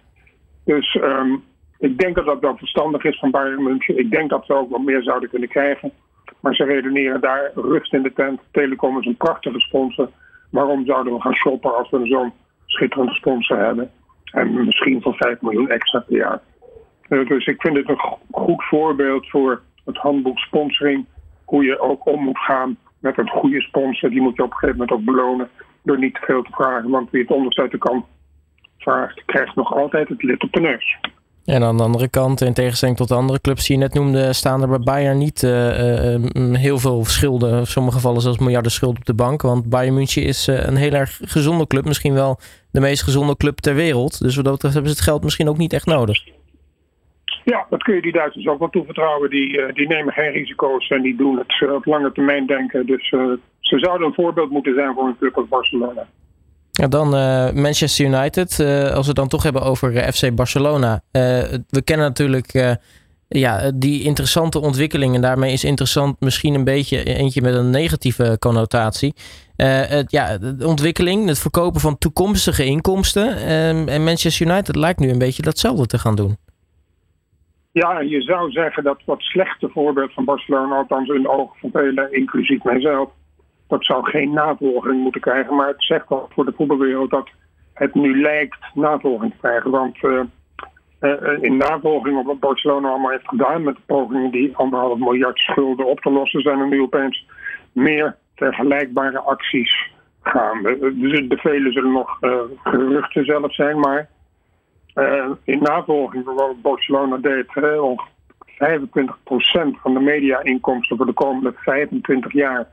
Dus 0.65 0.95
um, 0.95 1.43
ik 1.79 1.97
denk 1.97 2.15
dat 2.15 2.25
dat 2.25 2.39
wel 2.39 2.57
verstandig 2.57 3.03
is 3.03 3.19
van 3.19 3.31
Bayern 3.31 3.63
München. 3.63 3.97
Ik 3.97 4.11
denk 4.11 4.29
dat 4.29 4.45
ze 4.45 4.53
ook 4.53 4.69
wat 4.69 4.81
meer 4.81 5.03
zouden 5.03 5.29
kunnen 5.29 5.49
krijgen. 5.49 5.91
Maar 6.39 6.55
ze 6.55 6.63
redeneren 6.63 7.21
daar 7.21 7.51
rust 7.55 7.93
in 7.93 8.01
de 8.01 8.13
tent. 8.13 8.41
Telecom 8.51 8.99
is 8.99 9.05
een 9.05 9.15
prachtige 9.15 9.59
sponsor. 9.59 10.09
Waarom 10.49 10.85
zouden 10.85 11.13
we 11.13 11.21
gaan 11.21 11.35
shoppen 11.35 11.77
als 11.77 11.89
we 11.89 12.07
zo'n 12.07 12.33
schitterende 12.65 13.13
sponsor 13.13 13.57
hebben? 13.57 13.91
En 14.31 14.65
misschien 14.65 15.01
voor 15.01 15.15
5 15.15 15.41
miljoen 15.41 15.69
extra 15.69 15.99
per 15.99 16.17
jaar. 16.17 16.41
Uh, 17.09 17.27
dus 17.27 17.45
ik 17.45 17.61
vind 17.61 17.77
het 17.77 17.89
een 17.89 18.01
goed 18.31 18.63
voorbeeld 18.63 19.29
voor 19.29 19.61
het 19.85 19.97
handboek 19.97 20.39
sponsoring 20.39 21.05
hoe 21.45 21.63
je 21.63 21.79
ook 21.79 22.05
om 22.05 22.23
moet 22.23 22.39
gaan 22.39 22.77
met 22.99 23.17
een 23.17 23.29
goede 23.29 23.61
sponsor. 23.61 24.09
Die 24.09 24.21
moet 24.21 24.35
je 24.35 24.43
op 24.43 24.51
een 24.51 24.57
gegeven 24.57 24.79
moment 24.79 24.97
ook 24.97 25.05
belonen 25.05 25.49
door 25.83 25.99
niet 25.99 26.13
te 26.13 26.21
veel 26.25 26.43
te 26.43 26.51
vragen. 26.51 26.89
Want 26.89 27.09
wie 27.09 27.21
het 27.21 27.31
onderste 27.31 27.77
kan 27.77 28.05
vraagt, 28.77 29.25
krijgt 29.25 29.55
nog 29.55 29.75
altijd 29.75 30.07
het 30.07 30.23
lid 30.23 30.43
op 30.43 30.51
de 30.51 30.59
neus. 30.59 30.97
En 31.45 31.63
aan 31.63 31.77
de 31.77 31.83
andere 31.83 32.09
kant, 32.09 32.41
in 32.41 32.53
tegenstelling 32.53 32.97
tot 32.97 33.07
de 33.07 33.15
andere 33.15 33.41
clubs 33.41 33.67
die 33.67 33.77
je 33.77 33.81
net 33.81 33.93
noemde, 33.93 34.33
staan 34.33 34.61
er 34.61 34.67
bij 34.67 34.79
Bayern 34.79 35.17
niet 35.17 35.43
uh, 35.43 36.13
uh, 36.13 36.55
heel 36.55 36.77
veel 36.77 37.05
schulden. 37.05 37.59
In 37.59 37.67
sommige 37.67 37.95
gevallen 37.95 38.21
zelfs 38.21 38.37
miljarden 38.37 38.71
schuld 38.71 38.97
op 38.97 39.05
de 39.05 39.13
bank. 39.13 39.41
Want 39.41 39.69
Bayern 39.69 39.93
München 39.93 40.23
is 40.23 40.47
een 40.47 40.75
heel 40.75 40.91
erg 40.91 41.19
gezonde 41.23 41.67
club. 41.67 41.85
Misschien 41.85 42.13
wel 42.13 42.39
de 42.71 42.79
meest 42.79 43.03
gezonde 43.03 43.37
club 43.37 43.57
ter 43.57 43.75
wereld. 43.75 44.19
Dus 44.19 44.35
wat 44.35 44.45
dat 44.45 44.53
betreft 44.53 44.73
hebben 44.73 44.91
ze 44.91 44.97
het 44.97 45.07
geld 45.07 45.23
misschien 45.23 45.49
ook 45.49 45.57
niet 45.57 45.73
echt 45.73 45.85
nodig. 45.85 46.23
Ja, 47.43 47.65
dat 47.69 47.83
kun 47.83 47.95
je 47.95 48.01
die 48.01 48.11
Duitsers 48.11 48.47
ook 48.47 48.59
wel 48.59 48.69
toevertrouwen. 48.69 49.29
Die, 49.29 49.73
die 49.73 49.87
nemen 49.87 50.13
geen 50.13 50.31
risico's 50.31 50.89
en 50.89 51.01
die 51.01 51.15
doen 51.15 51.37
het 51.37 51.71
op 51.71 51.85
lange 51.85 52.11
termijn 52.11 52.45
denken. 52.45 52.85
Dus 52.85 53.09
ze 53.59 53.79
zouden 53.79 54.07
een 54.07 54.13
voorbeeld 54.13 54.49
moeten 54.49 54.73
zijn 54.73 54.93
voor 54.93 55.07
een 55.07 55.17
club 55.17 55.37
als 55.37 55.47
Barcelona. 55.47 56.07
Ja, 56.71 56.87
dan 56.87 57.15
uh, 57.15 57.51
Manchester 57.51 58.05
United. 58.05 58.59
Uh, 58.59 58.83
als 58.83 59.01
we 59.01 59.07
het 59.07 59.15
dan 59.15 59.27
toch 59.27 59.43
hebben 59.43 59.61
over 59.61 59.93
uh, 59.93 60.07
FC 60.07 60.35
Barcelona. 60.35 61.01
we 61.69 61.81
kennen 61.83 62.05
natuurlijk 62.05 62.77
ja, 63.27 63.71
die 63.75 64.03
interessante 64.03 64.59
ontwikkelingen. 64.59 65.21
Daarmee 65.21 65.53
is 65.53 65.63
interessant 65.63 66.19
misschien 66.19 66.53
een 66.53 66.63
beetje 66.63 67.03
eentje 67.03 67.41
met 67.41 67.53
een 67.53 67.69
negatieve 67.69 68.37
connotatie. 68.39 69.13
Het, 69.55 70.11
ja, 70.11 70.37
de 70.37 70.67
ontwikkeling, 70.67 71.27
het 71.27 71.39
verkopen 71.39 71.81
van 71.81 71.97
toekomstige 71.97 72.65
inkomsten. 72.65 73.35
en 73.87 74.03
Manchester 74.03 74.47
United 74.47 74.75
lijkt 74.75 74.99
nu 74.99 75.09
een 75.09 75.17
beetje 75.17 75.41
datzelfde 75.41 75.85
te 75.85 75.99
gaan 75.99 76.15
doen. 76.15 76.37
Ja, 77.71 77.99
je 77.99 78.21
zou 78.21 78.51
zeggen 78.51 78.83
dat 78.83 79.01
wat 79.05 79.21
slechte 79.21 79.69
voorbeeld 79.69 80.13
van 80.13 80.25
Barcelona, 80.25 80.75
althans 80.75 81.09
in 81.09 81.21
de 81.21 81.29
ogen 81.29 81.59
van 81.59 81.69
velen, 81.71 82.13
inclusief 82.13 82.63
mijzelf, 82.63 83.09
dat 83.67 83.85
zou 83.85 84.09
geen 84.09 84.33
navolging 84.33 85.01
moeten 85.01 85.21
krijgen. 85.21 85.55
Maar 85.55 85.67
het 85.67 85.83
zegt 85.83 86.09
wel 86.09 86.29
voor 86.33 86.45
de 86.45 86.53
voetbalwereld 86.55 87.09
dat 87.09 87.29
het 87.73 87.93
nu 87.93 88.21
lijkt 88.21 88.59
navolging 88.73 89.31
te 89.31 89.37
krijgen. 89.41 89.71
Want 89.71 90.03
uh, 90.03 90.21
uh, 91.01 91.37
in 91.41 91.57
navolging 91.57 92.17
op 92.17 92.25
wat 92.25 92.39
Barcelona 92.39 92.89
allemaal 92.89 93.11
heeft 93.11 93.27
gedaan 93.27 93.63
met 93.63 93.75
de 93.75 93.81
pogingen 93.85 94.31
die 94.31 94.55
anderhalf 94.55 94.99
miljard 94.99 95.37
schulden 95.37 95.85
op 95.85 95.99
te 95.99 96.11
lossen, 96.11 96.41
zijn 96.41 96.59
er 96.59 96.67
nu 96.67 96.81
opeens 96.81 97.25
meer 97.71 98.15
vergelijkbare 98.35 99.19
acties 99.19 99.91
gaande. 100.21 100.77
Dus 100.95 101.27
de 101.27 101.37
vele 101.37 101.71
zullen 101.71 101.91
nog 101.91 102.17
geruchten 102.63 103.25
zelf 103.25 103.53
zijn, 103.53 103.79
maar 103.79 104.09
in 105.43 105.61
navolging 105.61 106.25
van 106.25 106.35
wat 106.35 106.61
Barcelona 106.61 107.17
deed, 107.17 107.47
25% 107.47 107.51
van 109.81 109.93
de 109.93 109.99
media-inkomsten 109.99 110.97
voor 110.97 111.05
de 111.05 111.13
komende 111.13 111.53
25 111.55 112.33
jaar 112.33 112.67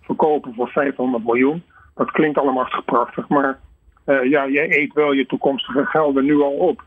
verkopen 0.00 0.54
voor 0.54 0.68
500 0.68 1.24
miljoen. 1.24 1.62
Dat 1.94 2.10
klinkt 2.10 2.38
allemaal 2.38 2.82
prachtig, 2.84 3.28
maar 3.28 3.58
uh, 4.06 4.24
ja, 4.24 4.48
jij 4.48 4.78
eet 4.78 4.92
wel 4.92 5.12
je 5.12 5.26
toekomstige 5.26 5.84
gelden 5.84 6.24
nu 6.24 6.40
al 6.40 6.52
op. 6.52 6.82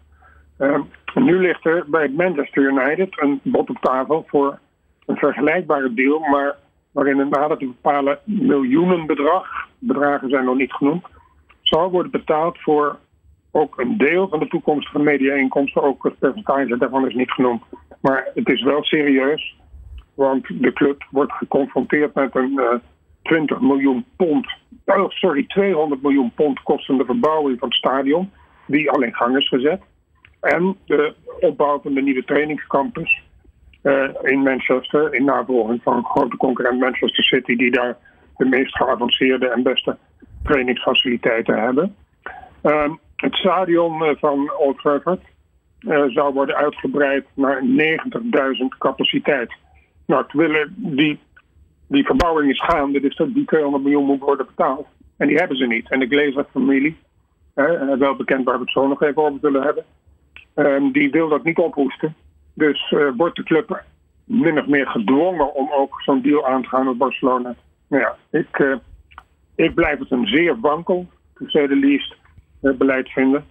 Uh, 0.60 0.80
nu 1.16 1.40
ligt 1.40 1.66
er 1.66 1.86
bij 1.88 2.10
Manchester 2.10 2.64
United 2.64 3.22
een 3.22 3.40
bod 3.44 3.70
op 3.70 3.78
tafel 3.82 4.24
voor 4.28 4.60
een 5.06 5.16
vergelijkbare 5.16 5.94
deal, 5.94 6.20
maar 6.20 6.56
waarin 6.92 7.20
een 7.20 7.30
nader 7.30 7.58
te 7.58 7.66
bepalen 7.66 8.20
miljoenenbedrag, 8.24 9.68
bedragen 9.80 10.30
zijn 10.30 10.46
nog 10.46 10.56
niet 10.56 10.74
genoemd, 10.74 11.06
zal 11.62 11.92
worden 11.92 12.12
betaald 12.12 12.62
voor 12.62 12.98
ook 13.52 13.80
een 13.80 13.98
deel 13.98 14.28
van 14.28 14.40
de 14.40 14.48
toekomstige 14.48 15.00
media-inkomsten. 15.00 15.84
Ook 15.84 16.04
het 16.04 16.20
percentage 16.20 16.78
daarvan 16.78 17.08
is 17.08 17.16
niet 17.16 17.32
genoemd. 17.32 17.64
Maar 18.02 18.28
het 18.34 18.50
is 18.50 18.64
wel 18.64 18.84
serieus, 18.84 19.56
want 20.14 20.46
de 20.48 20.74
club 20.74 21.08
wordt 21.12 21.32
geconfronteerd 21.32 22.14
met 22.14 22.36
een 22.36 22.52
uh, 22.56 22.74
20 23.24 23.60
miljoen 23.60 24.06
pond, 24.16 24.48
oh, 24.86 25.10
sorry, 25.10 25.46
200 25.48 26.02
miljoen 26.02 26.32
pond 26.36 26.64
kostende 26.64 27.06
verbouwing 27.06 27.60
van 27.60 27.68
het 27.68 27.78
stadion, 27.78 28.32
die 28.68 28.92
al 28.92 29.02
in 29.02 29.16
gang 29.16 29.38
is 29.38 29.48
gezet. 29.48 29.82
En 30.42 30.76
de 30.86 31.14
opbouw 31.40 31.80
van 31.82 31.94
de 31.94 32.02
nieuwe 32.02 32.24
trainingscampus 32.24 33.22
uh, 33.84 34.10
in 34.22 34.44
Manchester, 34.44 35.14
in 35.14 35.26
navolging 35.26 35.82
van 35.84 36.06
grote 36.06 36.38
concurrent 36.38 36.80
Manchester 36.80 37.24
City, 37.24 37.56
die 37.56 37.72
daar 37.72 37.98
de 38.38 38.46
meest 38.46 38.76
geavanceerde 38.76 39.48
en 39.48 39.64
beste 39.64 39.98
trainingsfaciliteiten 40.44 41.60
hebben. 41.60 41.96
Uh, 42.64 42.92
het 43.22 43.36
stadion 43.36 44.04
eh, 44.04 44.16
van 44.18 44.52
Old 44.58 44.78
Trafford 44.78 45.22
uh, 45.80 46.04
zou 46.08 46.34
worden 46.34 46.56
uitgebreid 46.56 47.26
naar 47.34 47.64
90.000 47.64 48.78
capaciteit. 48.78 49.54
Nou, 50.06 50.26
willen 50.32 50.74
die 50.78 51.20
die 51.88 52.06
verbouwing 52.06 52.52
is 52.52 52.64
gaande, 52.64 53.00
dus 53.00 53.16
die 53.16 53.46
200 53.46 53.84
miljoen 53.84 54.06
moet 54.06 54.20
worden 54.20 54.46
betaald. 54.46 54.88
En 55.18 55.28
die 55.28 55.38
hebben 55.38 55.58
ze 55.58 55.66
niet. 55.66 55.90
En 55.90 56.00
de 56.00 56.08
Glazer-familie, 56.08 56.98
uh, 57.56 57.94
wel 57.98 58.16
bekend 58.16 58.46
waar 58.46 58.56
we 58.56 58.62
het 58.62 58.72
zo 58.72 58.88
nog 58.88 59.02
even 59.04 59.24
over 59.24 59.40
zullen 59.42 59.64
hebben, 59.64 59.84
uh, 60.56 60.94
die 60.94 61.12
wil 61.12 61.30
dat 61.30 61.44
niet 61.44 61.58
ophoesten. 61.58 62.16
Dus 62.54 62.96
wordt 63.18 63.36
de 63.36 63.44
club 63.44 63.84
min 64.24 64.60
of 64.60 64.68
meer 64.68 64.88
gedwongen 64.88 65.54
om 65.54 65.72
ook 65.72 66.02
zo'n 66.02 66.22
deal 66.22 66.48
aan 66.48 66.62
te 66.62 66.70
gaan 66.70 66.86
met 66.86 66.98
Barcelona. 66.98 67.56
Nou 67.88 68.04
ja, 68.04 68.40
ik, 68.40 68.78
ik 69.56 69.74
blijf 69.74 70.00
het 70.00 70.12
een 70.12 70.28
zeer 70.28 70.60
wankel, 70.60 71.08
to 71.34 71.46
say 71.48 71.68
the 71.68 71.76
least, 71.76 72.19
beleid 72.60 73.10
vinden. 73.10 73.46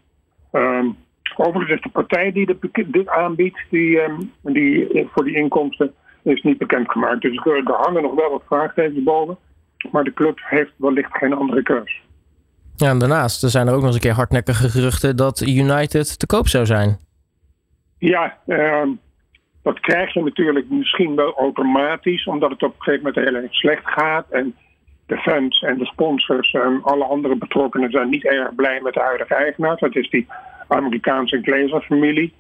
Um, 0.53 0.97
overigens 1.37 1.77
is 1.77 1.83
de 1.83 1.89
partij 1.89 2.33
die 2.33 2.57
dit 2.87 3.09
aanbiedt, 3.09 3.59
die, 3.71 4.01
um, 4.03 4.33
die 4.43 5.09
voor 5.13 5.25
die 5.25 5.37
inkomsten 5.37 5.95
is 6.23 6.43
niet 6.43 6.59
bekendgemaakt. 6.59 7.21
Dus 7.21 7.37
er 7.45 7.63
hangen 7.65 8.03
nog 8.03 8.15
wel 8.15 8.31
wat 8.31 8.43
vraagtekens 8.47 9.03
boven. 9.03 9.37
Maar 9.91 10.05
de 10.05 10.13
club 10.13 10.39
heeft 10.43 10.73
wellicht 10.77 11.17
geen 11.17 11.33
andere 11.33 11.63
keus. 11.63 12.03
Ja, 12.77 12.89
en 12.89 12.99
daarnaast 12.99 13.43
er 13.43 13.49
zijn 13.49 13.67
er 13.67 13.73
ook 13.73 13.79
nog 13.79 13.87
eens 13.87 13.95
een 13.95 14.01
keer 14.01 14.13
hardnekkige 14.13 14.69
geruchten 14.69 15.17
dat 15.17 15.41
United 15.41 16.19
te 16.19 16.27
koop 16.27 16.49
zou 16.49 16.67
zijn. 16.67 16.99
Ja, 17.99 18.39
uh, 18.47 18.83
dat 19.63 19.81
krijg 19.81 20.15
je 20.15 20.23
natuurlijk 20.23 20.71
misschien 20.71 21.15
wel 21.15 21.35
automatisch, 21.35 22.27
omdat 22.27 22.51
het 22.51 22.63
op 22.63 22.75
een 22.75 22.83
gegeven 22.83 23.07
moment 23.07 23.25
heel 23.25 23.43
erg 23.43 23.55
slecht 23.55 23.83
gaat. 23.85 24.27
En 24.31 24.55
de 25.09 25.17
fans 25.17 25.61
en 25.61 25.79
de 25.79 25.85
sponsors 25.85 26.53
en 26.53 26.81
alle 26.83 27.05
andere 27.05 27.37
betrokkenen 27.37 27.91
zijn 27.91 28.09
niet 28.09 28.25
erg 28.25 28.55
blij 28.55 28.81
met 28.83 28.95
de 28.95 29.01
huidige 29.01 29.35
eigenaar. 29.35 29.77
Dat 29.77 29.97
is 29.97 30.11
die 30.11 30.27
Amerikaanse 30.69 31.41
Glazer-familie. 31.43 32.33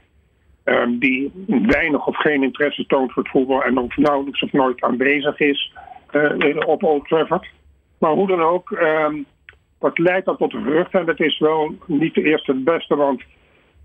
Um, 0.65 0.99
die 0.99 1.33
weinig 1.47 2.07
of 2.07 2.17
geen 2.17 2.43
interesse 2.43 2.87
toont 2.87 3.13
voor 3.13 3.23
het 3.23 3.33
voetbal 3.33 3.63
en 3.63 3.79
ook 3.79 3.97
nauwelijks 3.97 4.43
of 4.43 4.53
nooit 4.53 4.83
aanwezig 4.83 5.41
is 5.41 5.73
uh, 6.13 6.57
op 6.67 6.83
Old 6.83 7.09
Trafford. 7.09 7.47
Maar 7.99 8.13
hoe 8.13 8.27
dan 8.27 8.43
ook, 8.43 8.71
um, 8.71 9.27
dat 9.79 9.99
leidt 9.99 10.27
dan 10.27 10.37
tot 10.37 10.55
een 10.55 10.65
vrucht 10.65 10.95
en 10.95 11.07
dat 11.07 11.21
is 11.21 11.39
wel 11.39 11.75
niet 11.87 12.15
de 12.15 12.23
eerste 12.23 12.53
het 12.53 12.65
beste, 12.65 12.97
want 12.97 13.23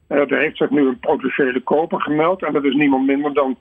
uh, 0.10 0.32
er 0.32 0.38
heeft 0.38 0.58
zich 0.58 0.70
nu 0.70 0.88
een 0.88 1.00
potentiële 1.00 1.60
koper 1.60 2.02
gemeld 2.02 2.44
en 2.44 2.54
dat 2.54 2.64
is 2.64 2.74
niemand 2.74 3.06
minder 3.06 3.34
dan 3.34 3.58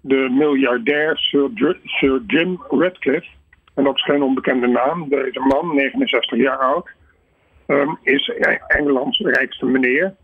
de 0.00 0.28
miljardair 0.30 1.16
Sir, 1.18 1.78
Sir 1.84 2.22
Jim 2.26 2.60
Radcliffe. 2.68 3.28
En 3.76 3.84
dat 3.84 3.94
is 3.94 4.04
geen 4.04 4.22
onbekende 4.22 4.66
naam. 4.66 5.08
Deze 5.08 5.40
man, 5.40 5.74
69 5.74 6.38
jaar 6.38 6.58
oud, 6.58 6.88
um, 7.66 7.98
is 8.02 8.32
Engelands 8.66 9.18
rijkste 9.18 9.66
meneer. 9.66 10.14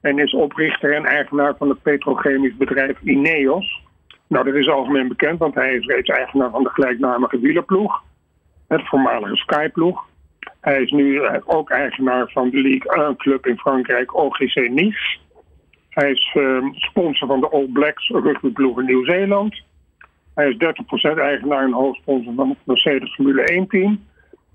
En 0.00 0.18
is 0.18 0.34
oprichter 0.34 0.94
en 0.94 1.04
eigenaar 1.04 1.56
van 1.56 1.68
het 1.68 1.82
petrochemisch 1.82 2.56
bedrijf 2.56 3.00
Ineos. 3.02 3.82
Nou, 4.26 4.44
dat 4.44 4.54
is 4.54 4.68
algemeen 4.68 5.08
bekend, 5.08 5.38
want 5.38 5.54
hij 5.54 5.74
is 5.74 5.86
reeds 5.86 6.08
eigenaar 6.08 6.50
van 6.50 6.62
de 6.62 6.70
gelijknamige 6.70 7.38
wielerploeg. 7.38 8.02
Het 8.68 8.88
voormalige 8.88 9.36
Skyploeg. 9.36 10.06
Hij 10.60 10.82
is 10.82 10.90
nu 10.90 11.22
eh, 11.22 11.40
ook 11.44 11.70
eigenaar 11.70 12.30
van 12.30 12.50
de 12.50 12.62
League 12.62 13.06
1 13.06 13.16
club 13.16 13.46
in 13.46 13.58
Frankrijk, 13.58 14.16
OGC 14.16 14.54
Nice. 14.70 15.18
Hij 15.88 16.10
is 16.10 16.34
uh, 16.38 16.64
sponsor 16.72 17.28
van 17.28 17.40
de 17.40 17.48
All 17.48 17.68
Blacks 17.72 18.08
rugbyploeg 18.08 18.78
in 18.78 18.84
Nieuw-Zeeland. 18.84 19.62
Hij 20.38 20.48
is 20.48 20.56
30% 21.14 21.18
eigenaar 21.18 21.64
en 21.64 21.72
hoofdsponsor 21.72 22.34
van 22.34 22.48
het 22.48 22.58
Mercedes 22.64 23.14
Formule 23.14 23.42
1 23.42 23.66
team. 23.66 24.04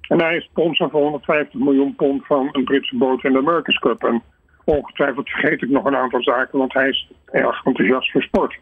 En 0.07 0.21
hij 0.21 0.35
is 0.35 0.43
sponsor 0.43 0.89
voor 0.89 1.01
150 1.01 1.59
miljoen 1.59 1.95
pond 1.95 2.25
van 2.25 2.49
een 2.51 2.63
Britse 2.63 2.97
boot 2.97 3.23
in 3.23 3.31
de 3.31 3.37
America's 3.37 3.79
Cup. 3.79 4.03
En 4.03 4.21
Ongetwijfeld 4.65 5.29
vergeet 5.29 5.61
ik 5.61 5.69
nog 5.69 5.85
een 5.85 5.95
aantal 5.95 6.23
zaken, 6.23 6.59
want 6.59 6.73
hij 6.73 6.89
is 6.89 7.11
erg 7.31 7.65
enthousiast 7.65 8.11
voor 8.11 8.21
sport. 8.21 8.59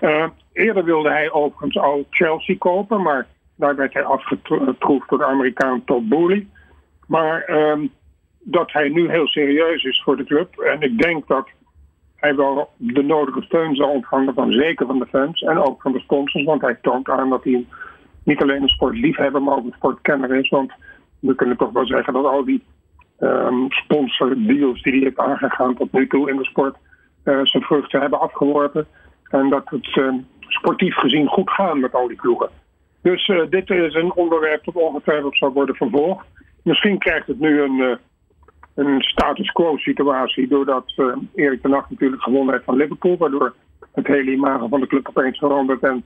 Uh, 0.00 0.26
eerder 0.52 0.84
wilde 0.84 1.10
hij 1.10 1.32
overigens 1.32 1.78
al 1.78 2.06
Chelsea 2.10 2.56
kopen, 2.58 3.02
maar 3.02 3.26
daar 3.56 3.76
werd 3.76 3.92
hij 3.92 4.04
afgetroefd 4.04 5.08
door 5.08 5.18
de 5.18 5.24
Amerikaan 5.24 5.84
Todd 5.84 6.08
Boehly. 6.08 6.46
Maar 7.06 7.50
uh, 7.50 7.88
dat 8.40 8.72
hij 8.72 8.88
nu 8.88 9.10
heel 9.10 9.26
serieus 9.26 9.84
is 9.84 10.02
voor 10.02 10.16
de 10.16 10.24
club. 10.24 10.58
En 10.58 10.80
ik 10.80 10.98
denk 10.98 11.26
dat 11.26 11.48
hij 12.24 12.36
wel 12.36 12.68
de 12.76 13.02
nodige 13.02 13.42
steun 13.42 13.74
zal 13.74 13.88
ontvangen 13.88 14.34
van 14.34 14.52
zeker 14.52 14.86
van 14.86 14.98
de 14.98 15.06
fans 15.06 15.40
en 15.40 15.58
ook 15.58 15.82
van 15.82 15.92
de 15.92 16.00
sponsors. 16.00 16.44
Want 16.44 16.60
hij 16.60 16.78
toont 16.82 17.08
aan 17.08 17.30
dat 17.30 17.44
hij 17.44 17.66
niet 18.22 18.42
alleen 18.42 18.62
een 18.62 18.68
sportliefhebber, 18.68 19.42
maar 19.42 19.56
ook 19.56 19.64
een 19.64 19.76
sportkenner 19.76 20.34
is. 20.34 20.48
Want 20.48 20.72
we 21.18 21.34
kunnen 21.34 21.56
toch 21.56 21.72
wel 21.72 21.86
zeggen 21.86 22.12
dat 22.12 22.24
al 22.24 22.44
die 22.44 22.62
um, 23.20 23.66
sponsordeals 23.70 24.82
die 24.82 24.92
hij 24.92 25.02
heeft 25.02 25.18
aangegaan 25.18 25.74
tot 25.74 25.92
nu 25.92 26.06
toe 26.06 26.30
in 26.30 26.36
de 26.36 26.44
sport 26.44 26.76
uh, 27.24 27.40
zijn 27.42 27.62
vruchten 27.62 28.00
hebben 28.00 28.20
afgeworpen. 28.20 28.86
En 29.30 29.50
dat 29.50 29.68
het 29.68 29.96
uh, 29.96 30.14
sportief 30.40 30.94
gezien 30.94 31.26
goed 31.26 31.50
gaat 31.50 31.76
met 31.76 31.94
al 31.94 32.08
die 32.08 32.20
ploegen. 32.20 32.48
Dus 33.02 33.32
dit 33.50 33.70
is 33.70 33.94
een 33.94 34.14
onderwerp 34.14 34.64
dat 34.64 34.74
ongetwijfeld 34.74 35.36
zal 35.36 35.52
worden 35.52 35.74
vervolgd. 35.74 36.26
Misschien 36.62 36.98
krijgt 36.98 37.26
het 37.26 37.40
nu 37.40 37.60
een, 37.60 37.98
een 38.74 39.00
status 39.00 39.52
quo 39.52 39.76
situatie 39.76 40.48
doordat 40.48 40.92
Erik 41.34 41.62
ten 41.62 41.72
Hag 41.72 41.90
natuurlijk 41.90 42.22
gewonnen 42.22 42.52
heeft 42.52 42.64
van 42.64 42.76
Liverpool, 42.76 43.16
waardoor 43.16 43.54
het 43.92 44.06
hele 44.06 44.30
imago 44.30 44.68
van 44.68 44.80
de 44.80 44.86
club 44.86 45.08
opeens 45.08 45.38
verandert 45.38 45.82
en 45.82 46.04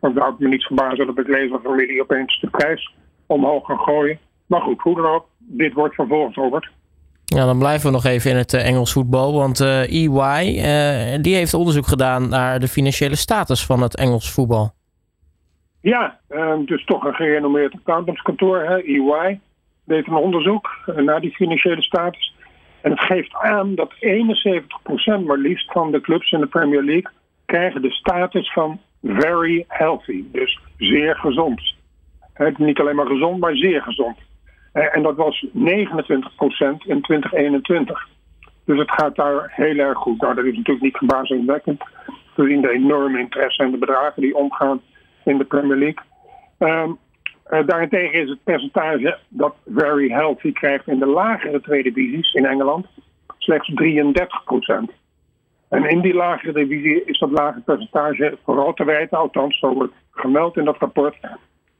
dan 0.00 0.12
zou 0.14 0.32
ik 0.32 0.38
me 0.38 0.48
niet 0.48 0.64
verbazen 0.64 1.06
dat 1.06 1.18
ik 1.18 1.28
lees 1.28 1.50
dat 1.50 1.60
familie 1.62 2.02
opeens 2.02 2.40
de 2.40 2.50
prijs 2.50 2.94
omhoog 3.26 3.66
gaan 3.66 3.78
gooien. 3.78 4.18
Maar 4.46 4.60
goed, 4.60 4.80
hoe 4.80 4.94
dan 4.94 5.06
ook, 5.06 5.26
dit 5.38 5.72
wordt 5.72 5.94
vervolgd, 5.94 6.34
Robert. 6.34 6.70
Ja, 7.24 7.44
dan 7.44 7.58
blijven 7.58 7.86
we 7.86 7.92
nog 7.92 8.04
even 8.04 8.30
in 8.30 8.36
het 8.36 8.52
uh, 8.52 8.66
Engels 8.66 8.92
voetbal. 8.92 9.34
Want 9.34 9.60
uh, 9.60 9.80
EY 9.80 10.56
uh, 10.56 11.22
die 11.22 11.34
heeft 11.34 11.54
onderzoek 11.54 11.86
gedaan 11.86 12.28
naar 12.28 12.60
de 12.60 12.68
financiële 12.68 13.16
status 13.16 13.66
van 13.66 13.82
het 13.82 13.96
Engels 13.96 14.32
voetbal. 14.32 14.72
Ja, 15.80 16.18
dus 16.64 16.84
toch 16.84 17.04
een 17.04 17.14
gerenommeerd 17.14 17.74
accountantskantoor, 17.74 18.58
hè, 18.58 18.78
EY, 18.78 19.40
deed 19.90 20.06
een 20.06 20.14
onderzoek 20.14 20.68
naar 20.96 21.20
die 21.20 21.34
financiële 21.34 21.82
status. 21.82 22.34
En 22.80 22.90
het 22.90 23.00
geeft 23.00 23.34
aan 23.34 23.74
dat 23.74 23.94
71% 23.94 25.24
maar 25.26 25.38
liefst 25.38 25.72
van 25.72 25.90
de 25.90 26.00
clubs 26.00 26.32
in 26.32 26.40
de 26.40 26.46
Premier 26.46 26.82
League 26.82 27.10
krijgen 27.46 27.82
de 27.82 27.90
status 27.90 28.52
van 28.52 28.80
very 29.02 29.64
healthy. 29.68 30.24
Dus 30.32 30.60
zeer 30.76 31.16
gezond. 31.16 31.74
niet 32.56 32.80
alleen 32.80 32.96
maar 32.96 33.06
gezond, 33.06 33.40
maar 33.40 33.56
zeer 33.56 33.82
gezond. 33.82 34.16
Eh, 34.72 34.96
en 34.96 35.02
dat 35.02 35.16
was 35.16 35.46
29% 35.52 36.86
in 36.86 37.00
2021. 37.00 38.08
Dus 38.64 38.78
het 38.78 38.90
gaat 38.90 39.16
daar 39.16 39.52
heel 39.54 39.78
erg 39.78 39.98
goed. 39.98 40.20
Nou, 40.20 40.34
dat 40.34 40.44
is 40.44 40.56
natuurlijk 40.56 40.84
niet 40.84 40.96
verbazingwekkend. 40.96 41.82
Gezien 42.34 42.60
de 42.60 42.70
enorme 42.70 43.18
interesse 43.18 43.62
en 43.62 43.70
de 43.70 43.76
bedragen 43.76 44.22
die 44.22 44.36
omgaan 44.36 44.80
in 45.24 45.38
de 45.38 45.44
Premier 45.44 45.76
League. 45.76 46.04
Um, 46.58 46.98
daarentegen 47.50 48.22
is 48.22 48.28
het 48.28 48.44
percentage 48.44 49.18
dat 49.28 49.54
Very 49.74 50.10
Healthy 50.10 50.52
krijgt 50.52 50.88
in 50.88 50.98
de 50.98 51.06
lagere 51.06 51.60
tweede 51.60 51.92
divisies 51.92 52.32
in 52.32 52.46
Engeland 52.46 52.86
slechts 53.38 53.72
33% 53.82 55.00
En 55.68 55.84
in 55.84 56.00
die 56.00 56.14
lagere 56.14 56.52
divisie 56.52 57.04
is 57.04 57.18
dat 57.18 57.30
lage 57.30 57.60
percentage 57.60 58.38
vooral 58.44 58.72
te 58.72 58.84
wijten, 58.84 59.18
althans 59.18 59.58
zo 59.58 59.72
wordt 59.72 59.94
gemeld 60.10 60.56
in 60.56 60.64
dat 60.64 60.78
rapport, 60.78 61.16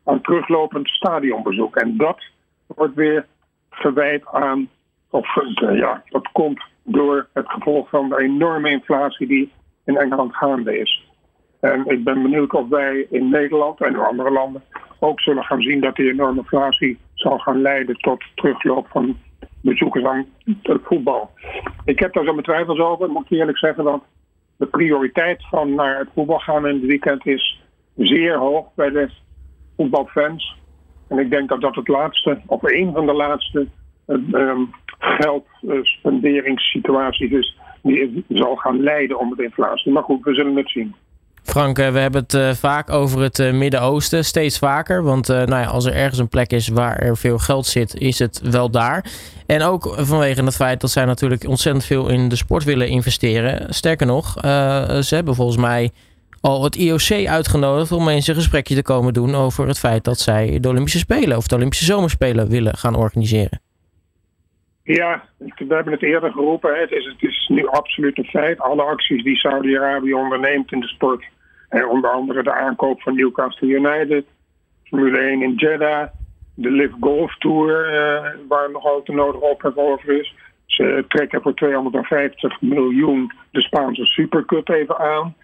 aan 0.04 0.20
teruglopend 0.20 0.88
stadionbezoek. 0.88 1.76
En 1.76 1.96
dat 1.96 2.18
wordt 2.66 2.94
weer 2.94 3.26
gewijd 3.70 4.26
aan, 4.26 4.68
of 5.10 5.36
eh, 5.36 5.76
ja, 5.76 6.02
dat 6.08 6.28
komt 6.32 6.62
door 6.82 7.28
het 7.32 7.48
gevolg 7.48 7.88
van 7.88 8.08
de 8.08 8.18
enorme 8.18 8.70
inflatie 8.70 9.26
die 9.26 9.52
in 9.84 9.96
Engeland 9.96 10.34
gaande 10.34 10.78
is. 10.78 11.04
En 11.60 11.86
ik 11.86 12.04
ben 12.04 12.22
benieuwd 12.22 12.52
of 12.52 12.68
wij 12.68 13.06
in 13.10 13.28
Nederland 13.28 13.80
en 13.80 13.92
in 13.92 13.98
andere 13.98 14.30
landen 14.30 14.62
ook 15.00 15.20
zullen 15.20 15.44
gaan 15.44 15.62
zien 15.62 15.80
dat 15.80 15.96
die 15.96 16.10
enorme 16.10 16.40
inflatie 16.40 16.98
zal 17.14 17.38
gaan 17.38 17.60
leiden 17.60 17.96
tot 17.96 18.24
terugloop 18.34 18.86
van 18.90 19.16
bezoekers 19.60 20.04
aan 20.04 20.26
het 20.62 20.80
voetbal. 20.84 21.30
Ik 21.84 21.98
heb 21.98 22.12
daar 22.12 22.24
zo 22.24 22.32
mijn 22.32 22.44
twijfels 22.44 22.78
over, 22.78 23.08
moet 23.08 23.24
ik 23.24 23.30
eerlijk 23.38 23.58
zeggen, 23.58 23.84
want 23.84 24.02
de 24.56 24.66
prioriteit 24.66 25.48
van 25.48 25.74
naar 25.74 25.98
het 25.98 26.08
voetbal 26.14 26.38
gaan 26.38 26.66
in 26.66 26.74
het 26.74 26.86
weekend 26.86 27.26
is 27.26 27.60
zeer 27.96 28.38
hoog 28.38 28.66
bij 28.74 28.90
de 28.90 29.10
voetbalfans. 29.76 30.58
En 31.08 31.18
ik 31.18 31.30
denk 31.30 31.48
dat 31.48 31.60
dat 31.60 31.74
het 31.74 31.88
laatste, 31.88 32.40
of 32.46 32.62
een 32.62 32.92
van 32.92 33.06
de 33.06 33.12
laatste 33.12 33.66
uh, 34.06 34.58
geldspendingssituaties 34.98 37.30
is 37.30 37.58
die 37.82 38.24
zal 38.28 38.56
gaan 38.56 38.82
leiden 38.82 39.18
om 39.18 39.36
de 39.36 39.42
inflatie. 39.42 39.92
Maar 39.92 40.02
goed, 40.02 40.24
we 40.24 40.34
zullen 40.34 40.56
het 40.56 40.70
zien. 40.70 40.94
Frank, 41.50 41.76
we 41.76 41.82
hebben 41.82 42.22
het 42.22 42.34
uh, 42.34 42.50
vaak 42.50 42.90
over 42.90 43.20
het 43.20 43.38
uh, 43.38 43.52
Midden-Oosten, 43.52 44.24
steeds 44.24 44.58
vaker. 44.58 45.02
Want 45.02 45.28
nou 45.28 45.50
ja, 45.50 45.64
als 45.64 45.84
er 45.84 45.94
ergens 45.94 46.18
een 46.18 46.28
plek 46.28 46.52
is 46.52 46.68
waar 46.68 46.98
er 46.98 47.16
veel 47.16 47.38
geld 47.38 47.66
zit, 47.66 47.94
is 47.94 48.18
het 48.18 48.40
wel 48.50 48.70
daar. 48.70 49.04
En 49.46 49.62
ook 49.62 49.94
vanwege 49.96 50.44
het 50.44 50.56
feit 50.56 50.80
dat 50.80 50.90
zij 50.90 51.04
natuurlijk 51.04 51.48
ontzettend 51.48 51.84
veel 51.84 52.08
in 52.08 52.28
de 52.28 52.36
sport 52.36 52.64
willen 52.64 52.88
investeren. 52.88 53.74
Sterker 53.74 54.06
nog, 54.06 54.32
ze 55.02 55.14
hebben 55.14 55.34
volgens 55.34 55.56
mij 55.56 55.90
al 56.40 56.64
het 56.64 56.76
IOC 56.76 57.26
uitgenodigd 57.26 57.92
om 57.92 58.08
eens 58.08 58.26
een 58.26 58.34
gesprekje 58.34 58.74
te 58.74 58.82
komen 58.82 59.12
doen 59.12 59.34
over 59.34 59.66
het 59.66 59.78
feit 59.78 60.04
dat 60.04 60.18
zij 60.18 60.58
de 60.60 60.68
Olympische 60.68 60.98
Spelen 60.98 61.36
of 61.36 61.46
de 61.46 61.54
Olympische 61.54 61.84
Zomerspelen 61.84 62.48
willen 62.48 62.76
gaan 62.76 62.94
organiseren. 62.94 63.60
Ja, 64.82 65.24
we 65.38 65.74
hebben 65.74 65.92
het 65.92 66.02
eerder 66.02 66.32
geroepen. 66.32 66.80
Het 66.80 66.90
is, 66.90 67.04
het 67.04 67.22
is 67.22 67.48
nu 67.48 67.66
absoluut 67.66 68.18
een 68.18 68.24
feit. 68.24 68.60
Alle 68.60 68.82
acties 68.82 69.22
die 69.22 69.36
Saudi-Arabië 69.36 70.14
onderneemt 70.14 70.72
in 70.72 70.80
de 70.80 70.88
sport. 70.88 71.24
En 71.70 71.88
onder 71.88 72.10
andere 72.10 72.42
de 72.42 72.52
aankoop 72.52 73.02
van 73.02 73.14
Newcastle 73.14 73.68
United, 73.68 74.24
Formule 74.84 75.18
1 75.18 75.42
in 75.42 75.54
Jeddah, 75.54 76.08
de 76.54 76.70
Live 76.70 76.96
Golf 77.00 77.36
Tour, 77.38 77.92
uh, 77.92 78.30
waar 78.48 78.70
nog 78.70 78.84
altijd 78.84 79.16
nodig 79.16 79.40
ophef 79.40 79.76
over 79.76 80.20
is. 80.20 80.34
Ze 80.66 81.04
trekken 81.08 81.42
voor 81.42 81.54
250 81.54 82.60
miljoen 82.60 83.32
de 83.50 83.60
Spaanse 83.60 84.04
Supercup 84.04 84.68
even 84.68 84.98
aan. 84.98 85.34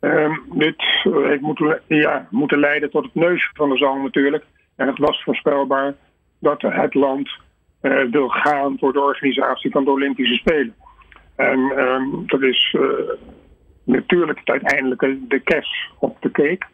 Um, 0.00 0.42
dit 0.52 0.82
heeft 1.02 1.40
moeten, 1.40 1.80
ja, 1.86 2.28
leiden 2.48 2.90
tot 2.90 3.04
het 3.04 3.14
neusje 3.14 3.50
van 3.52 3.70
de 3.70 3.76
zalm 3.76 4.02
natuurlijk. 4.02 4.44
En 4.76 4.86
het 4.86 4.98
was 4.98 5.22
voorspelbaar 5.22 5.94
dat 6.38 6.62
het 6.62 6.94
land 6.94 7.30
uh, 7.82 8.10
wil 8.10 8.28
gaan 8.28 8.76
voor 8.78 8.92
de 8.92 9.00
organisatie 9.00 9.70
van 9.70 9.84
de 9.84 9.90
Olympische 9.90 10.34
Spelen. 10.34 10.74
En 11.36 11.58
um, 11.58 12.24
dat 12.26 12.42
is 12.42 12.76
natuurlijk 13.86 14.38
het 14.38 14.48
uiteindelijke 14.48 15.18
de 15.28 15.38
kers 15.38 15.92
op 15.98 16.16
de 16.20 16.30
cake. 16.30 16.66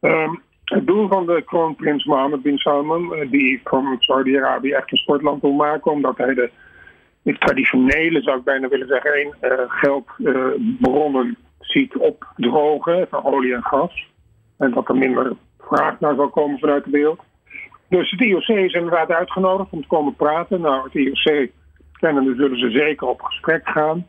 Um, 0.00 0.42
het 0.64 0.86
doel 0.86 1.08
van 1.08 1.26
de 1.26 1.42
kroonprins 1.42 2.04
Mohammed 2.04 2.42
bin 2.42 2.58
Salman, 2.58 3.14
uh, 3.14 3.30
die 3.30 3.60
van 3.64 3.96
Saudi-Arabië 3.98 4.72
echt 4.72 4.92
een 4.92 4.98
sportland 4.98 5.42
wil 5.42 5.52
maken, 5.52 5.92
omdat 5.92 6.16
hij 6.16 6.34
de, 6.34 6.50
traditionele, 7.38 8.22
zou 8.22 8.38
ik 8.38 8.44
bijna 8.44 8.68
willen 8.68 8.86
zeggen, 8.86 9.34
geldbronnen 9.68 11.36
ziet 11.60 11.96
opdrogen 11.96 13.06
van 13.10 13.24
olie 13.24 13.54
en 13.54 13.64
gas. 13.64 14.06
En 14.58 14.70
dat 14.70 14.88
er 14.88 14.96
minder 14.96 15.32
vraag 15.58 16.00
naar 16.00 16.14
zal 16.14 16.28
komen 16.28 16.58
vanuit 16.58 16.84
de 16.84 16.90
wereld. 16.90 17.20
Dus 17.88 18.10
het 18.10 18.20
IOC 18.20 18.48
is 18.48 18.72
inderdaad 18.72 19.10
uitgenodigd 19.10 19.70
om 19.70 19.80
te 19.80 19.86
komen 19.86 20.14
praten. 20.14 20.60
Nou, 20.60 20.84
het 20.84 20.94
IOC 20.94 21.48
kennen, 21.92 22.36
zullen 22.36 22.58
ze 22.58 22.70
zeker 22.70 23.06
op 23.06 23.22
gesprek 23.22 23.68
gaan. 23.68 24.06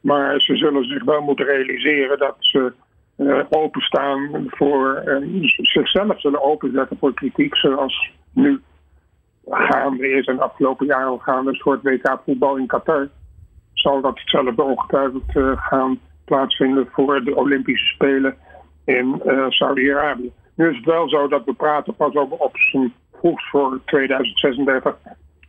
Maar 0.00 0.40
ze 0.40 0.56
zullen 0.56 0.84
zich 0.84 1.04
wel 1.04 1.20
moeten 1.20 1.46
realiseren 1.46 2.18
dat 2.18 2.36
ze 2.38 2.72
uh, 3.16 3.40
openstaan 3.50 4.44
voor. 4.46 5.02
Uh, 5.06 5.48
zichzelf 5.56 6.20
zullen 6.20 6.42
openzetten 6.42 6.96
voor 6.98 7.14
kritiek, 7.14 7.56
zoals 7.56 8.10
nu 8.32 8.60
gaande 9.48 10.08
is 10.08 10.26
en 10.26 10.40
afgelopen 10.40 10.86
jaren 10.86 11.20
gaande 11.20 11.50
is 11.50 11.60
voor 11.60 11.72
het 11.72 11.82
WK 11.82 12.20
voetbal 12.24 12.56
in 12.56 12.66
Qatar. 12.66 13.08
Zal 13.72 14.00
dat 14.00 14.18
hetzelfde 14.18 14.62
ongetwijfeld 14.62 15.36
uh, 15.36 15.52
gaan 15.56 15.98
plaatsvinden 16.24 16.88
voor 16.92 17.24
de 17.24 17.36
Olympische 17.36 17.86
Spelen 17.86 18.34
in 18.84 19.22
Saudi-Arabië. 19.48 20.32
Nu 20.54 20.68
is 20.68 20.76
het 20.76 20.84
wel 20.84 21.08
zo 21.08 21.28
dat 21.28 21.44
we 21.44 21.52
praten 21.52 21.94
pas 21.94 22.14
op, 22.14 22.40
op 22.40 22.56
zijn 22.56 22.92
vroegst 23.12 23.50
voor 23.50 23.80
2036. 23.84 24.96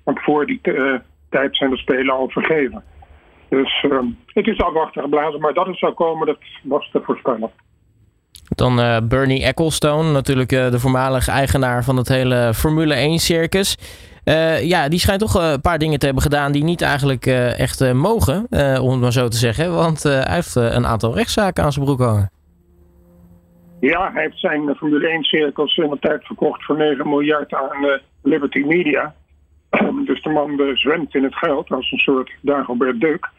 Want 0.03 0.19
voor 0.19 0.45
die 0.45 0.61
tijd 1.29 1.57
zijn 1.57 1.69
de 1.69 1.77
Spelen 1.77 2.13
al 2.13 2.29
vergeven. 2.29 2.83
Dus 3.51 3.83
uh, 3.83 3.99
het 4.25 4.47
is 4.47 4.59
afwachten 4.59 5.01
geblazen, 5.01 5.39
maar 5.39 5.53
dat 5.53 5.67
het 5.67 5.77
zou 5.77 5.93
komen, 5.93 6.27
dat 6.27 6.37
was 6.63 6.89
te 6.91 7.01
voorspellen. 7.03 7.51
Dan 8.55 8.79
uh, 8.79 8.97
Bernie 9.03 9.43
Ecclestone, 9.43 10.11
natuurlijk 10.11 10.49
de 10.49 10.79
voormalige 10.79 11.31
eigenaar 11.31 11.83
van 11.83 11.97
het 11.97 12.07
hele 12.07 12.53
Formule 12.53 12.95
1-circus. 12.95 13.77
Uh, 14.25 14.63
ja, 14.67 14.89
die 14.89 14.99
schijnt 14.99 15.19
toch 15.19 15.33
een 15.33 15.61
paar 15.61 15.77
dingen 15.77 15.99
te 15.99 16.05
hebben 16.05 16.23
gedaan 16.23 16.51
die 16.51 16.63
niet 16.63 16.81
eigenlijk 16.81 17.25
echt 17.57 17.93
mogen, 17.93 18.47
om 18.81 18.91
het 18.91 18.99
maar 18.99 19.11
zo 19.11 19.27
te 19.27 19.37
zeggen. 19.37 19.73
Want 19.73 20.03
hij 20.03 20.33
heeft 20.35 20.55
een 20.55 20.85
aantal 20.85 21.15
rechtszaken 21.15 21.63
aan 21.63 21.71
zijn 21.71 21.85
broek 21.85 21.99
hangen. 21.99 22.31
Ja, 23.79 24.11
hij 24.13 24.21
heeft 24.21 24.39
zijn 24.39 24.75
Formule 24.75 25.19
1-cirkels 25.19 25.75
in 25.75 25.89
de 25.89 25.97
tijd 25.99 26.25
verkocht 26.25 26.63
voor 26.63 26.77
9 26.77 27.09
miljard 27.09 27.53
aan 27.53 27.99
Liberty 28.23 28.59
Media. 28.59 29.15
dus 30.05 30.21
de 30.21 30.29
man 30.29 30.71
zwemt 30.73 31.15
in 31.15 31.23
het 31.23 31.35
geld 31.35 31.71
als 31.71 31.91
een 31.91 31.97
soort 31.97 32.31
Dagobert 32.41 32.99
Duck. 32.99 33.29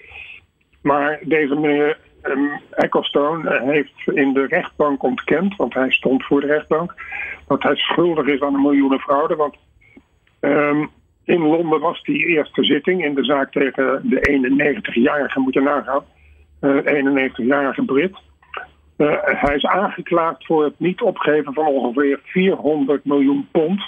Maar 0.83 1.19
deze 1.23 1.55
meneer 1.55 1.99
um, 2.23 2.51
Ecclestone 2.71 3.61
heeft 3.65 4.17
in 4.17 4.33
de 4.33 4.47
rechtbank 4.47 5.03
ontkend, 5.03 5.57
want 5.57 5.75
hij 5.75 5.91
stond 5.91 6.25
voor 6.25 6.41
de 6.41 6.47
rechtbank, 6.47 6.95
dat 7.47 7.63
hij 7.63 7.77
schuldig 7.77 8.27
is 8.27 8.41
aan 8.41 8.55
een 8.55 8.63
miljoenen 8.63 9.01
fraude. 9.01 9.37
Want 9.37 9.57
Um, 10.43 10.91
in 11.25 11.41
Londen 11.41 11.81
was 11.81 12.03
die 12.03 12.27
eerste 12.27 12.65
zitting 12.65 13.05
in 13.05 13.15
de 13.15 13.25
zaak 13.25 13.53
tegen 13.53 14.01
de 14.05 14.91
91-jarige, 14.91 15.41
moet 15.41 15.55
je 15.55 15.61
nagaan, 15.61 16.05
uh, 16.61 17.31
91-jarige 17.31 17.85
Brit. 17.85 18.17
Uh, 18.97 19.17
hij 19.23 19.55
is 19.55 19.65
aangeklaagd 19.65 20.47
voor 20.47 20.65
het 20.65 20.75
niet 20.79 21.01
opgeven 21.01 21.55
van 21.55 21.67
ongeveer 21.67 22.21
400 22.25 23.05
miljoen 23.05 23.49
pond 23.53 23.83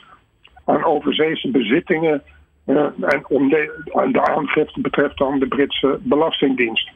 aan 0.64 0.84
overzeese 0.84 1.50
bezittingen. 1.50 2.22
En 2.64 3.24
om 3.28 3.48
de, 3.48 4.20
aangifte 4.22 4.80
betreft 4.80 5.18
dan 5.18 5.38
de 5.38 5.48
Britse 5.48 5.98
Belastingdienst. 6.02 6.90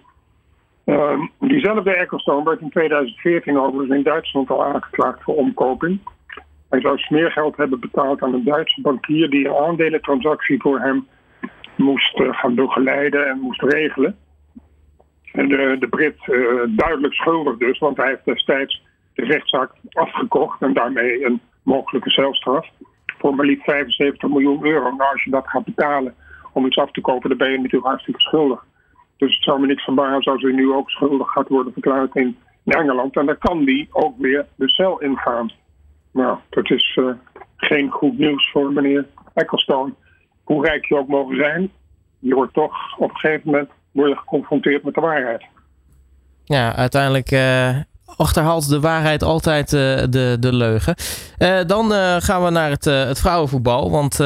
Uh, 0.85 1.20
diezelfde 1.38 1.94
Ecclestone 1.94 2.44
werd 2.44 2.61
in 2.61 2.70
2014 2.70 3.59
overigens 3.59 3.96
in 3.96 4.02
Duitsland 4.02 4.50
al 4.50 4.64
aangeklaagd 4.64 5.22
voor 5.22 5.35
omkoping. 5.35 5.98
Hij 6.70 6.81
zou 6.81 6.98
smeergeld 6.98 7.57
hebben 7.57 7.81
betaald 7.81 8.22
aan 8.22 8.35
een 8.35 8.44
Duitse 8.44 8.81
bankier 8.81 9.31
die 9.31 9.48
een 9.48 9.57
aandelentransactie 9.57 10.61
voor 10.61 10.81
hem 10.81 11.07
moest 11.76 12.18
uh, 12.18 12.28
gaan 12.33 12.54
begeleiden 12.54 13.28
en 13.28 13.38
moest 13.38 13.62
regelen. 13.62 14.16
En 15.33 15.48
de, 15.48 15.76
de 15.78 15.88
Brit 15.88 16.16
uh, 16.26 16.62
duidelijk 16.68 17.14
schuldig 17.14 17.57
dus, 17.57 17.78
want 17.78 17.96
hij 17.96 18.09
heeft 18.09 18.24
destijds 18.24 18.83
de 19.14 19.24
rechtszaak 19.24 19.70
afgekocht 19.92 20.62
en 20.62 20.72
daarmee 20.72 21.24
een 21.24 21.40
mogelijke 21.62 22.11
celstraf 22.11 22.68
voor 23.18 23.35
maar 23.35 23.46
liefst 23.46 23.64
75 23.64 24.28
miljoen 24.28 24.66
euro. 24.66 24.90
Nou, 24.90 25.12
als 25.12 25.24
je 25.24 25.31
dat 25.31 25.48
gaat 25.48 25.64
betalen 25.64 26.14
om 26.52 26.66
iets 26.66 26.78
af 26.78 26.90
te 26.90 27.00
kopen, 27.00 27.28
dan 27.28 27.38
ben 27.38 27.50
je 27.50 27.57
natuurlijk 27.57 27.87
hartstikke 27.87 28.20
schuldig. 28.20 28.66
Dus 29.16 29.35
het 29.35 29.44
zou 29.44 29.61
me 29.61 29.66
niks 29.66 29.85
verbazen 29.85 30.33
als 30.33 30.42
hij 30.42 30.52
nu 30.52 30.72
ook 30.72 30.90
schuldig 30.90 31.31
gaat 31.31 31.48
worden 31.48 31.72
verklaard 31.72 32.16
in 32.16 32.37
Engeland. 32.64 33.16
En 33.16 33.26
dan 33.26 33.38
kan 33.38 33.64
die 33.64 33.88
ook 33.92 34.18
weer 34.18 34.46
de 34.54 34.68
cel 34.68 35.00
ingaan. 35.00 35.50
Nou, 36.12 36.38
dat 36.50 36.70
is 36.70 36.96
uh, 37.00 37.11
geen 37.57 37.90
goed 37.90 38.18
nieuws 38.18 38.50
voor 38.50 38.72
meneer 38.72 39.07
Ecclestone. 39.35 39.92
Hoe 40.44 40.66
rijk 40.66 40.85
je 40.85 40.96
ook 40.96 41.09
mogen 41.09 41.37
zijn, 41.37 41.70
je 42.18 42.35
wordt 42.35 42.54
toch 42.54 42.98
op 42.98 43.11
een 43.11 43.16
gegeven 43.16 43.50
moment 43.50 43.70
geconfronteerd 44.18 44.83
met 44.83 44.94
de 44.94 45.00
waarheid. 45.00 45.44
Ja, 46.44 46.74
uiteindelijk 46.74 47.31
uh, 47.31 47.78
achterhaalt 48.16 48.68
de 48.68 48.81
waarheid 48.81 49.23
altijd 49.23 49.73
uh, 49.73 49.81
de, 50.11 50.37
de 50.40 50.55
leugen. 50.55 50.94
Uh, 51.38 51.61
dan 51.66 51.90
gaan 52.23 52.44
we 52.44 52.51
naar 52.51 52.71
het, 52.71 52.85
het 52.85 53.21
vrouwenvoetbal. 53.21 53.90
Want 53.90 54.21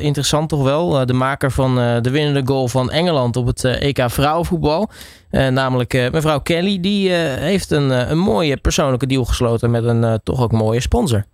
interessant 0.00 0.48
toch 0.48 0.62
wel. 0.62 1.06
de 1.06 1.12
maker 1.12 1.50
van 1.50 1.74
de 1.74 2.10
winnende 2.10 2.42
goal 2.44 2.68
van 2.68 2.90
Engeland 2.90 3.36
op 3.36 3.46
het 3.46 3.64
EK 3.64 4.10
vrouwenvoetbal. 4.10 4.90
namelijk 5.30 5.92
mevrouw 6.12 6.40
Kelly. 6.40 6.80
Die 6.80 7.10
heeft 7.10 7.70
een, 7.70 8.10
een 8.10 8.18
mooie 8.18 8.56
persoonlijke 8.56 9.06
deal 9.06 9.24
gesloten 9.24 9.70
met 9.70 9.84
een 9.84 10.20
toch 10.22 10.42
ook 10.42 10.52
mooie 10.52 10.80
sponsor. 10.80 11.24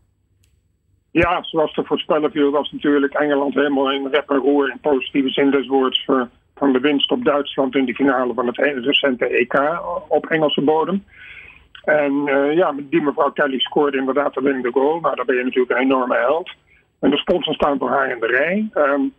Ja, 1.11 1.43
zoals 1.43 1.73
te 1.73 1.85
voorspellen 1.85 2.31
viel 2.31 2.51
was 2.51 2.71
natuurlijk 2.71 3.15
Engeland 3.15 3.55
helemaal 3.55 3.93
in 3.93 4.09
rep 4.11 4.31
en 4.31 4.37
roer 4.37 4.71
in 4.71 4.79
positieve 4.81 5.29
zin 5.29 5.51
des 5.51 5.67
woords 5.67 6.05
van 6.63 6.73
de 6.73 6.81
winst 6.81 7.11
op 7.11 7.25
Duitsland 7.25 7.75
in 7.77 7.85
de 7.85 7.95
finale 7.95 8.35
van 8.35 8.47
het 8.47 8.57
recente 8.85 9.27
EK 9.27 9.83
op 10.09 10.27
Engelse 10.27 10.61
bodem. 10.61 11.05
En 11.85 12.13
uh, 12.27 12.55
ja, 12.55 12.75
die 12.77 13.03
mevrouw 13.03 13.31
Kelly 13.31 13.59
scoorde 13.59 13.99
inderdaad 13.99 14.35
de 14.35 14.41
winnende 14.41 14.71
goal. 14.71 15.01
Nou, 15.01 15.17
dan 15.17 15.27
ben 15.27 15.37
je 15.37 15.45
natuurlijk 15.45 15.71
een 15.71 15.85
enorme 15.85 16.17
held. 16.17 16.51
En 17.01 17.11
de 17.11 17.17
sponsors 17.17 17.57
staan 17.57 17.79
voor 17.79 17.91
haar 17.91 18.11
in 18.11 18.21
de 18.21 18.27
rij. 18.27 18.69
Um, 18.75 19.13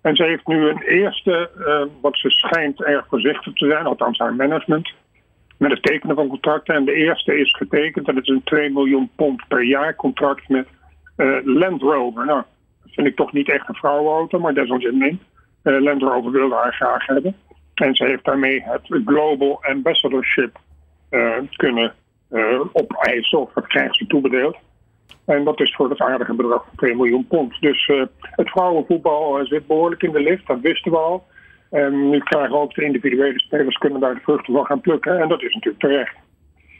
en 0.00 0.16
ze 0.16 0.24
heeft 0.24 0.46
nu 0.46 0.68
een 0.68 0.82
eerste, 0.82 1.50
uh, 1.58 1.82
wat 2.00 2.16
ze 2.16 2.30
schijnt 2.30 2.82
erg 2.82 3.06
voorzichtig 3.08 3.52
te 3.52 3.66
zijn, 3.66 3.86
althans 3.86 4.18
haar 4.18 4.34
management, 4.34 4.92
met 5.58 5.70
het 5.70 5.82
tekenen 5.82 6.16
van 6.16 6.28
contracten. 6.28 6.74
En 6.74 6.84
de 6.84 6.92
eerste 6.92 7.38
is 7.38 7.56
getekend 7.56 8.08
en 8.08 8.16
het 8.16 8.24
is 8.24 8.34
een 8.34 8.42
2 8.44 8.70
miljoen 8.70 9.10
pond 9.16 9.48
per 9.48 9.62
jaar 9.62 9.94
contract 9.94 10.48
met 10.48 10.66
uh, 11.16 11.36
Land 11.44 11.82
Rover. 11.82 12.24
Nou, 12.24 12.42
dat 12.82 12.92
vind 12.92 13.06
ik 13.06 13.16
toch 13.16 13.32
niet 13.32 13.50
echt 13.50 13.68
een 13.68 13.74
vrouwenauto, 13.74 14.38
maar 14.38 14.54
desalniettemin. 14.54 15.20
Uh, 15.62 15.80
Land 15.80 16.02
Rover 16.02 16.30
wilde 16.30 16.54
haar 16.54 16.74
graag 16.74 17.06
hebben. 17.06 17.36
En 17.74 17.94
ze 17.94 18.04
heeft 18.04 18.24
daarmee 18.24 18.62
het 18.62 19.02
Global 19.04 19.58
Ambassadorship 19.62 20.58
kunnen 21.56 21.94
opeisen, 22.72 23.40
of 23.40 23.52
dat 23.52 23.66
krijgen 23.66 23.94
ze 23.94 24.06
toebedeeld. 24.06 24.56
En 25.24 25.44
dat 25.44 25.60
is 25.60 25.74
voor 25.74 25.90
het 25.90 26.00
aardige 26.00 26.34
bedrag 26.34 26.64
van 26.64 26.76
2 26.76 26.94
miljoen 26.94 27.26
pond. 27.26 27.60
Dus 27.60 27.90
het 28.20 28.50
vrouwenvoetbal 28.50 29.46
zit 29.46 29.66
behoorlijk 29.66 30.02
in 30.02 30.12
de 30.12 30.20
lift, 30.20 30.46
dat 30.46 30.60
wisten 30.60 30.92
we 30.92 30.98
al. 30.98 31.24
En 31.70 32.10
nu 32.10 32.18
krijgen 32.18 32.60
ook 32.60 32.74
de 32.74 32.84
individuele 32.84 33.40
spelers 33.40 33.76
kunnen 33.76 34.00
daar 34.00 34.14
de 34.14 34.20
vruchten 34.20 34.54
van 34.54 34.64
gaan 34.64 34.80
plukken. 34.80 35.20
En 35.20 35.28
dat 35.28 35.42
is 35.42 35.54
natuurlijk 35.54 35.82
terecht. 35.82 36.14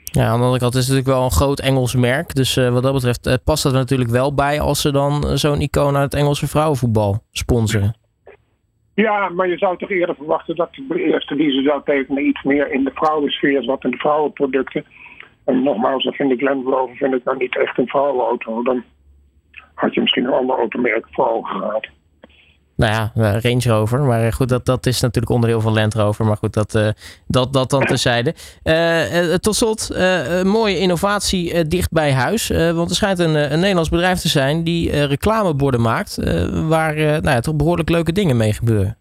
Ja, 0.05 0.27
aan 0.27 0.39
de 0.39 0.45
andere 0.45 0.61
kant 0.61 0.75
is 0.75 0.87
het 0.87 0.89
natuurlijk 0.89 1.17
wel 1.17 1.25
een 1.25 1.31
groot 1.31 1.61
Engels 1.61 1.95
merk. 1.95 2.35
Dus 2.35 2.55
wat 2.55 2.83
dat 2.83 2.93
betreft 2.93 3.45
past 3.45 3.63
dat 3.63 3.73
er 3.73 3.79
natuurlijk 3.79 4.11
wel 4.11 4.35
bij 4.35 4.61
als 4.61 4.81
ze 4.81 4.93
dan 4.93 5.39
zo'n 5.39 5.61
icoon 5.61 5.97
uit 5.97 6.13
het 6.13 6.21
Engelse 6.21 6.47
vrouwenvoetbal 6.47 7.19
sponsoren. 7.31 7.97
Ja, 8.95 9.29
maar 9.29 9.49
je 9.49 9.59
zou 9.59 9.79
toch 9.79 9.91
eerder 9.91 10.15
verwachten 10.15 10.57
dat 10.57 10.75
de 10.89 11.05
eerste 11.05 11.37
die 11.37 11.51
ze 11.51 11.63
zou 11.63 11.83
tekenen 11.85 12.27
iets 12.27 12.43
meer 12.43 12.73
in 12.73 12.85
de 12.85 12.91
vrouwensfeer 12.95 13.63
zat, 13.63 13.85
in 13.85 13.91
de 13.91 13.97
vrouwenproducten. 13.97 14.85
En 15.45 15.63
nogmaals, 15.63 16.05
dat 16.05 16.15
vind 16.15 16.31
ik 16.31 16.41
Land 16.41 16.67
Rover 16.67 16.97
vind 16.97 17.15
ik 17.15 17.25
dan 17.25 17.39
niet 17.39 17.59
echt 17.59 17.79
een 17.79 17.87
vrouwenauto. 17.87 18.63
Dan 18.63 18.85
had 19.75 19.95
je 19.95 20.01
misschien 20.01 20.25
een 20.25 20.33
ander 20.33 20.57
automerk 20.57 21.07
voor 21.11 21.29
ogen 21.29 21.61
gehad. 21.61 21.89
Nou 22.77 22.93
ja, 22.93 23.11
Range 23.15 23.63
Rover. 23.69 24.01
Maar 24.01 24.33
goed, 24.33 24.49
dat, 24.49 24.67
dat 24.67 24.87
is 24.87 25.01
natuurlijk 25.01 25.35
onderdeel 25.35 25.61
van 25.61 25.73
Land 25.73 25.95
Rover. 25.95 26.25
Maar 26.25 26.37
goed, 26.37 26.55
dat, 26.55 26.75
uh, 26.75 26.89
dat, 27.27 27.53
dat 27.53 27.71
dan 27.71 27.85
terzijde. 27.85 28.35
Uh, 28.65 29.31
uh, 29.31 29.35
tot 29.35 29.55
slot, 29.55 29.91
een 29.95 30.49
mooie 30.49 30.79
innovatie 30.79 31.67
dicht 31.69 31.93
bij 31.93 32.13
huis. 32.13 32.49
want 32.49 32.91
er 32.91 32.97
schijnt 32.97 33.19
een, 33.19 33.53
een 33.53 33.59
Nederlands 33.61 33.89
bedrijf 33.89 34.19
te 34.19 34.29
zijn 34.29 34.65
die 34.65 35.05
reclameborden 35.05 35.81
maakt. 35.81 36.17
waar 36.69 36.95
nou 36.95 37.29
ja, 37.29 37.41
toch 37.41 37.57
behoorlijk 37.57 37.89
leuke 37.89 38.13
dingen 38.13 38.37
mee 38.37 38.53
gebeuren. 38.53 38.97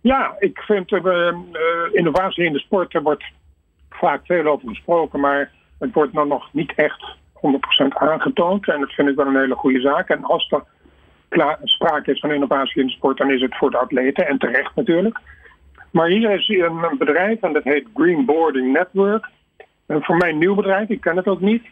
Ja, 0.00 0.36
ik 0.38 0.58
vind 0.58 0.92
innovatie 1.92 2.44
in 2.44 2.52
de 2.52 2.58
sport, 2.58 2.94
er 2.94 3.02
wordt 3.02 3.24
vaak 3.98 4.26
veel 4.26 4.46
over 4.46 4.68
gesproken. 4.68 5.20
Maar 5.20 5.50
het 5.78 5.92
wordt 5.92 6.14
dan 6.14 6.28
nog 6.28 6.48
niet 6.52 6.72
echt 6.74 7.16
100% 7.34 7.38
aangetoond. 7.88 8.68
En 8.68 8.80
dat 8.80 8.92
vind 8.92 9.08
ik 9.08 9.16
wel 9.16 9.26
een 9.26 9.36
hele 9.36 9.54
goede 9.54 9.80
zaak. 9.80 10.08
En 10.08 10.24
als 10.24 10.50
er 10.50 10.64
sprake 11.62 12.10
is 12.10 12.20
van 12.20 12.32
innovatie 12.32 12.80
in 12.80 12.86
de 12.86 12.92
sport, 12.92 13.18
dan 13.18 13.30
is 13.30 13.40
het 13.40 13.56
voor 13.56 13.70
de 13.70 13.78
atleten 13.78 14.26
en 14.26 14.38
terecht 14.38 14.74
natuurlijk. 14.74 15.18
Maar 15.90 16.08
hier 16.08 16.30
is 16.30 16.48
een 16.48 16.98
bedrijf 16.98 17.40
en 17.40 17.52
dat 17.52 17.64
heet 17.64 17.86
Green 17.94 18.24
Boarding 18.24 18.72
Network. 18.72 19.28
En 19.86 20.02
voor 20.02 20.16
mij 20.16 20.30
een 20.30 20.38
nieuw 20.38 20.54
bedrijf, 20.54 20.88
ik 20.88 21.00
ken 21.00 21.16
het 21.16 21.26
ook 21.26 21.40
niet. 21.40 21.66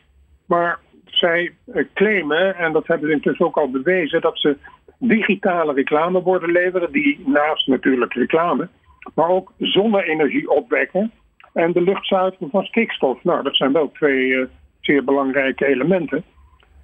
Maar 0.46 0.78
zij 1.04 1.52
eh, 1.72 1.84
claimen, 1.94 2.56
en 2.56 2.72
dat 2.72 2.87
hebben 2.87 3.08
ze 3.08 3.14
intussen 3.14 3.46
ook 3.46 3.56
al 3.56 3.70
bewezen, 3.70 4.20
dat 4.20 4.38
ze 4.38 4.56
digitale 4.98 5.72
reclameborden 5.72 6.52
leveren, 6.52 6.92
die 6.92 7.22
naast 7.26 7.66
natuurlijk 7.66 8.14
reclame, 8.14 8.68
maar 9.14 9.28
ook 9.28 9.52
zonne-energie 9.58 10.50
opwekken 10.50 11.12
en 11.55 11.73
de 11.73 11.81
lucht 11.81 12.07
zuiveren 12.07 12.51
van 12.51 12.64
stikstof. 12.64 13.25
Nou, 13.25 13.43
dat 13.43 13.57
zijn 13.57 13.73
wel 13.73 13.90
twee 13.93 14.27
uh, 14.27 14.47
zeer 14.81 15.05
belangrijke 15.05 15.67
elementen. 15.67 16.25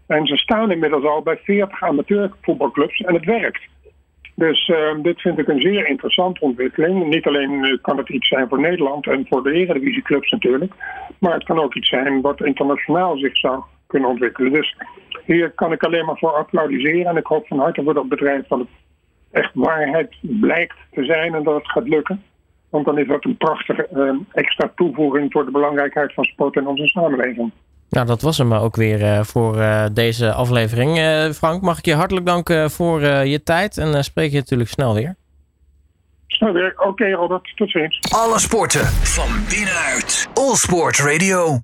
En 0.07 0.27
ze 0.27 0.37
staan 0.37 0.71
inmiddels 0.71 1.05
al 1.05 1.23
bij 1.23 1.41
40 1.45 1.83
amateurvoetbalclubs 1.83 3.01
en 3.01 3.15
het 3.15 3.25
werkt. 3.25 3.69
Dus 4.35 4.69
uh, 4.69 5.03
dit 5.03 5.21
vind 5.21 5.39
ik 5.39 5.49
een 5.49 5.61
zeer 5.61 5.89
interessante 5.89 6.41
ontwikkeling. 6.41 7.09
Niet 7.09 7.27
alleen 7.27 7.65
uh, 7.65 7.79
kan 7.83 7.97
het 7.97 8.09
iets 8.09 8.29
zijn 8.29 8.49
voor 8.49 8.61
Nederland 8.61 9.07
en 9.07 9.27
voor 9.29 9.43
de 9.43 9.53
eredivisieclubs 9.53 10.31
natuurlijk. 10.31 10.73
Maar 11.19 11.35
het 11.35 11.45
kan 11.45 11.59
ook 11.59 11.75
iets 11.75 11.89
zijn 11.89 12.21
wat 12.21 12.45
internationaal 12.45 13.17
zich 13.17 13.37
zou 13.37 13.63
kunnen 13.87 14.09
ontwikkelen. 14.09 14.53
Dus 14.53 14.77
hier 15.25 15.51
kan 15.51 15.73
ik 15.73 15.83
alleen 15.83 16.05
maar 16.05 16.19
voor 16.19 16.33
applaudisseren. 16.33 17.07
En 17.07 17.17
ik 17.17 17.27
hoop 17.27 17.47
van 17.47 17.59
harte 17.59 17.83
voor 17.83 17.95
dat 17.95 18.09
bedrijf 18.09 18.47
dat 18.47 18.59
het 18.59 18.69
echt 19.31 19.51
waarheid 19.55 20.17
blijkt 20.21 20.77
te 20.93 21.05
zijn 21.05 21.35
en 21.35 21.43
dat 21.43 21.55
het 21.55 21.71
gaat 21.71 21.89
lukken. 21.89 22.23
Want 22.71 22.85
dan 22.85 22.99
is 22.99 23.07
dat 23.07 23.25
een 23.25 23.37
prachtige 23.37 23.89
uh, 23.95 24.13
extra 24.33 24.73
toevoeging 24.75 25.33
voor 25.33 25.45
de 25.45 25.51
belangrijkheid 25.51 26.15
van 26.15 26.25
sport 26.25 26.57
in 26.57 26.67
onze 26.67 26.87
samenleving. 26.87 27.53
Nou, 27.89 28.07
dat 28.07 28.23
was 28.23 28.39
hem 28.39 28.55
ook 28.55 28.77
weer 28.77 29.01
uh, 29.01 29.23
voor 29.23 29.57
uh, 29.57 29.85
deze 29.93 30.33
aflevering. 30.33 30.99
Uh, 30.99 31.31
Frank, 31.31 31.63
mag 31.63 31.79
ik 31.79 31.85
je 31.85 31.95
hartelijk 31.95 32.27
danken 32.27 32.71
voor 32.71 33.01
je 33.05 33.43
tijd 33.43 33.79
en 33.79 34.05
spreek 34.05 34.31
je 34.31 34.37
natuurlijk 34.37 34.71
snel 34.71 34.95
weer. 34.95 35.17
Snel 36.27 36.53
weer. 36.53 36.73
Oké, 36.77 36.87
okay, 36.87 37.11
Robert. 37.11 37.53
Tot 37.57 37.71
ziens. 37.71 38.01
Alle 38.15 38.39
sporten 38.39 38.87
van 38.87 39.29
binnenuit. 39.49 40.29
All 40.35 40.55
Sport 40.55 40.99
Radio. 40.99 41.59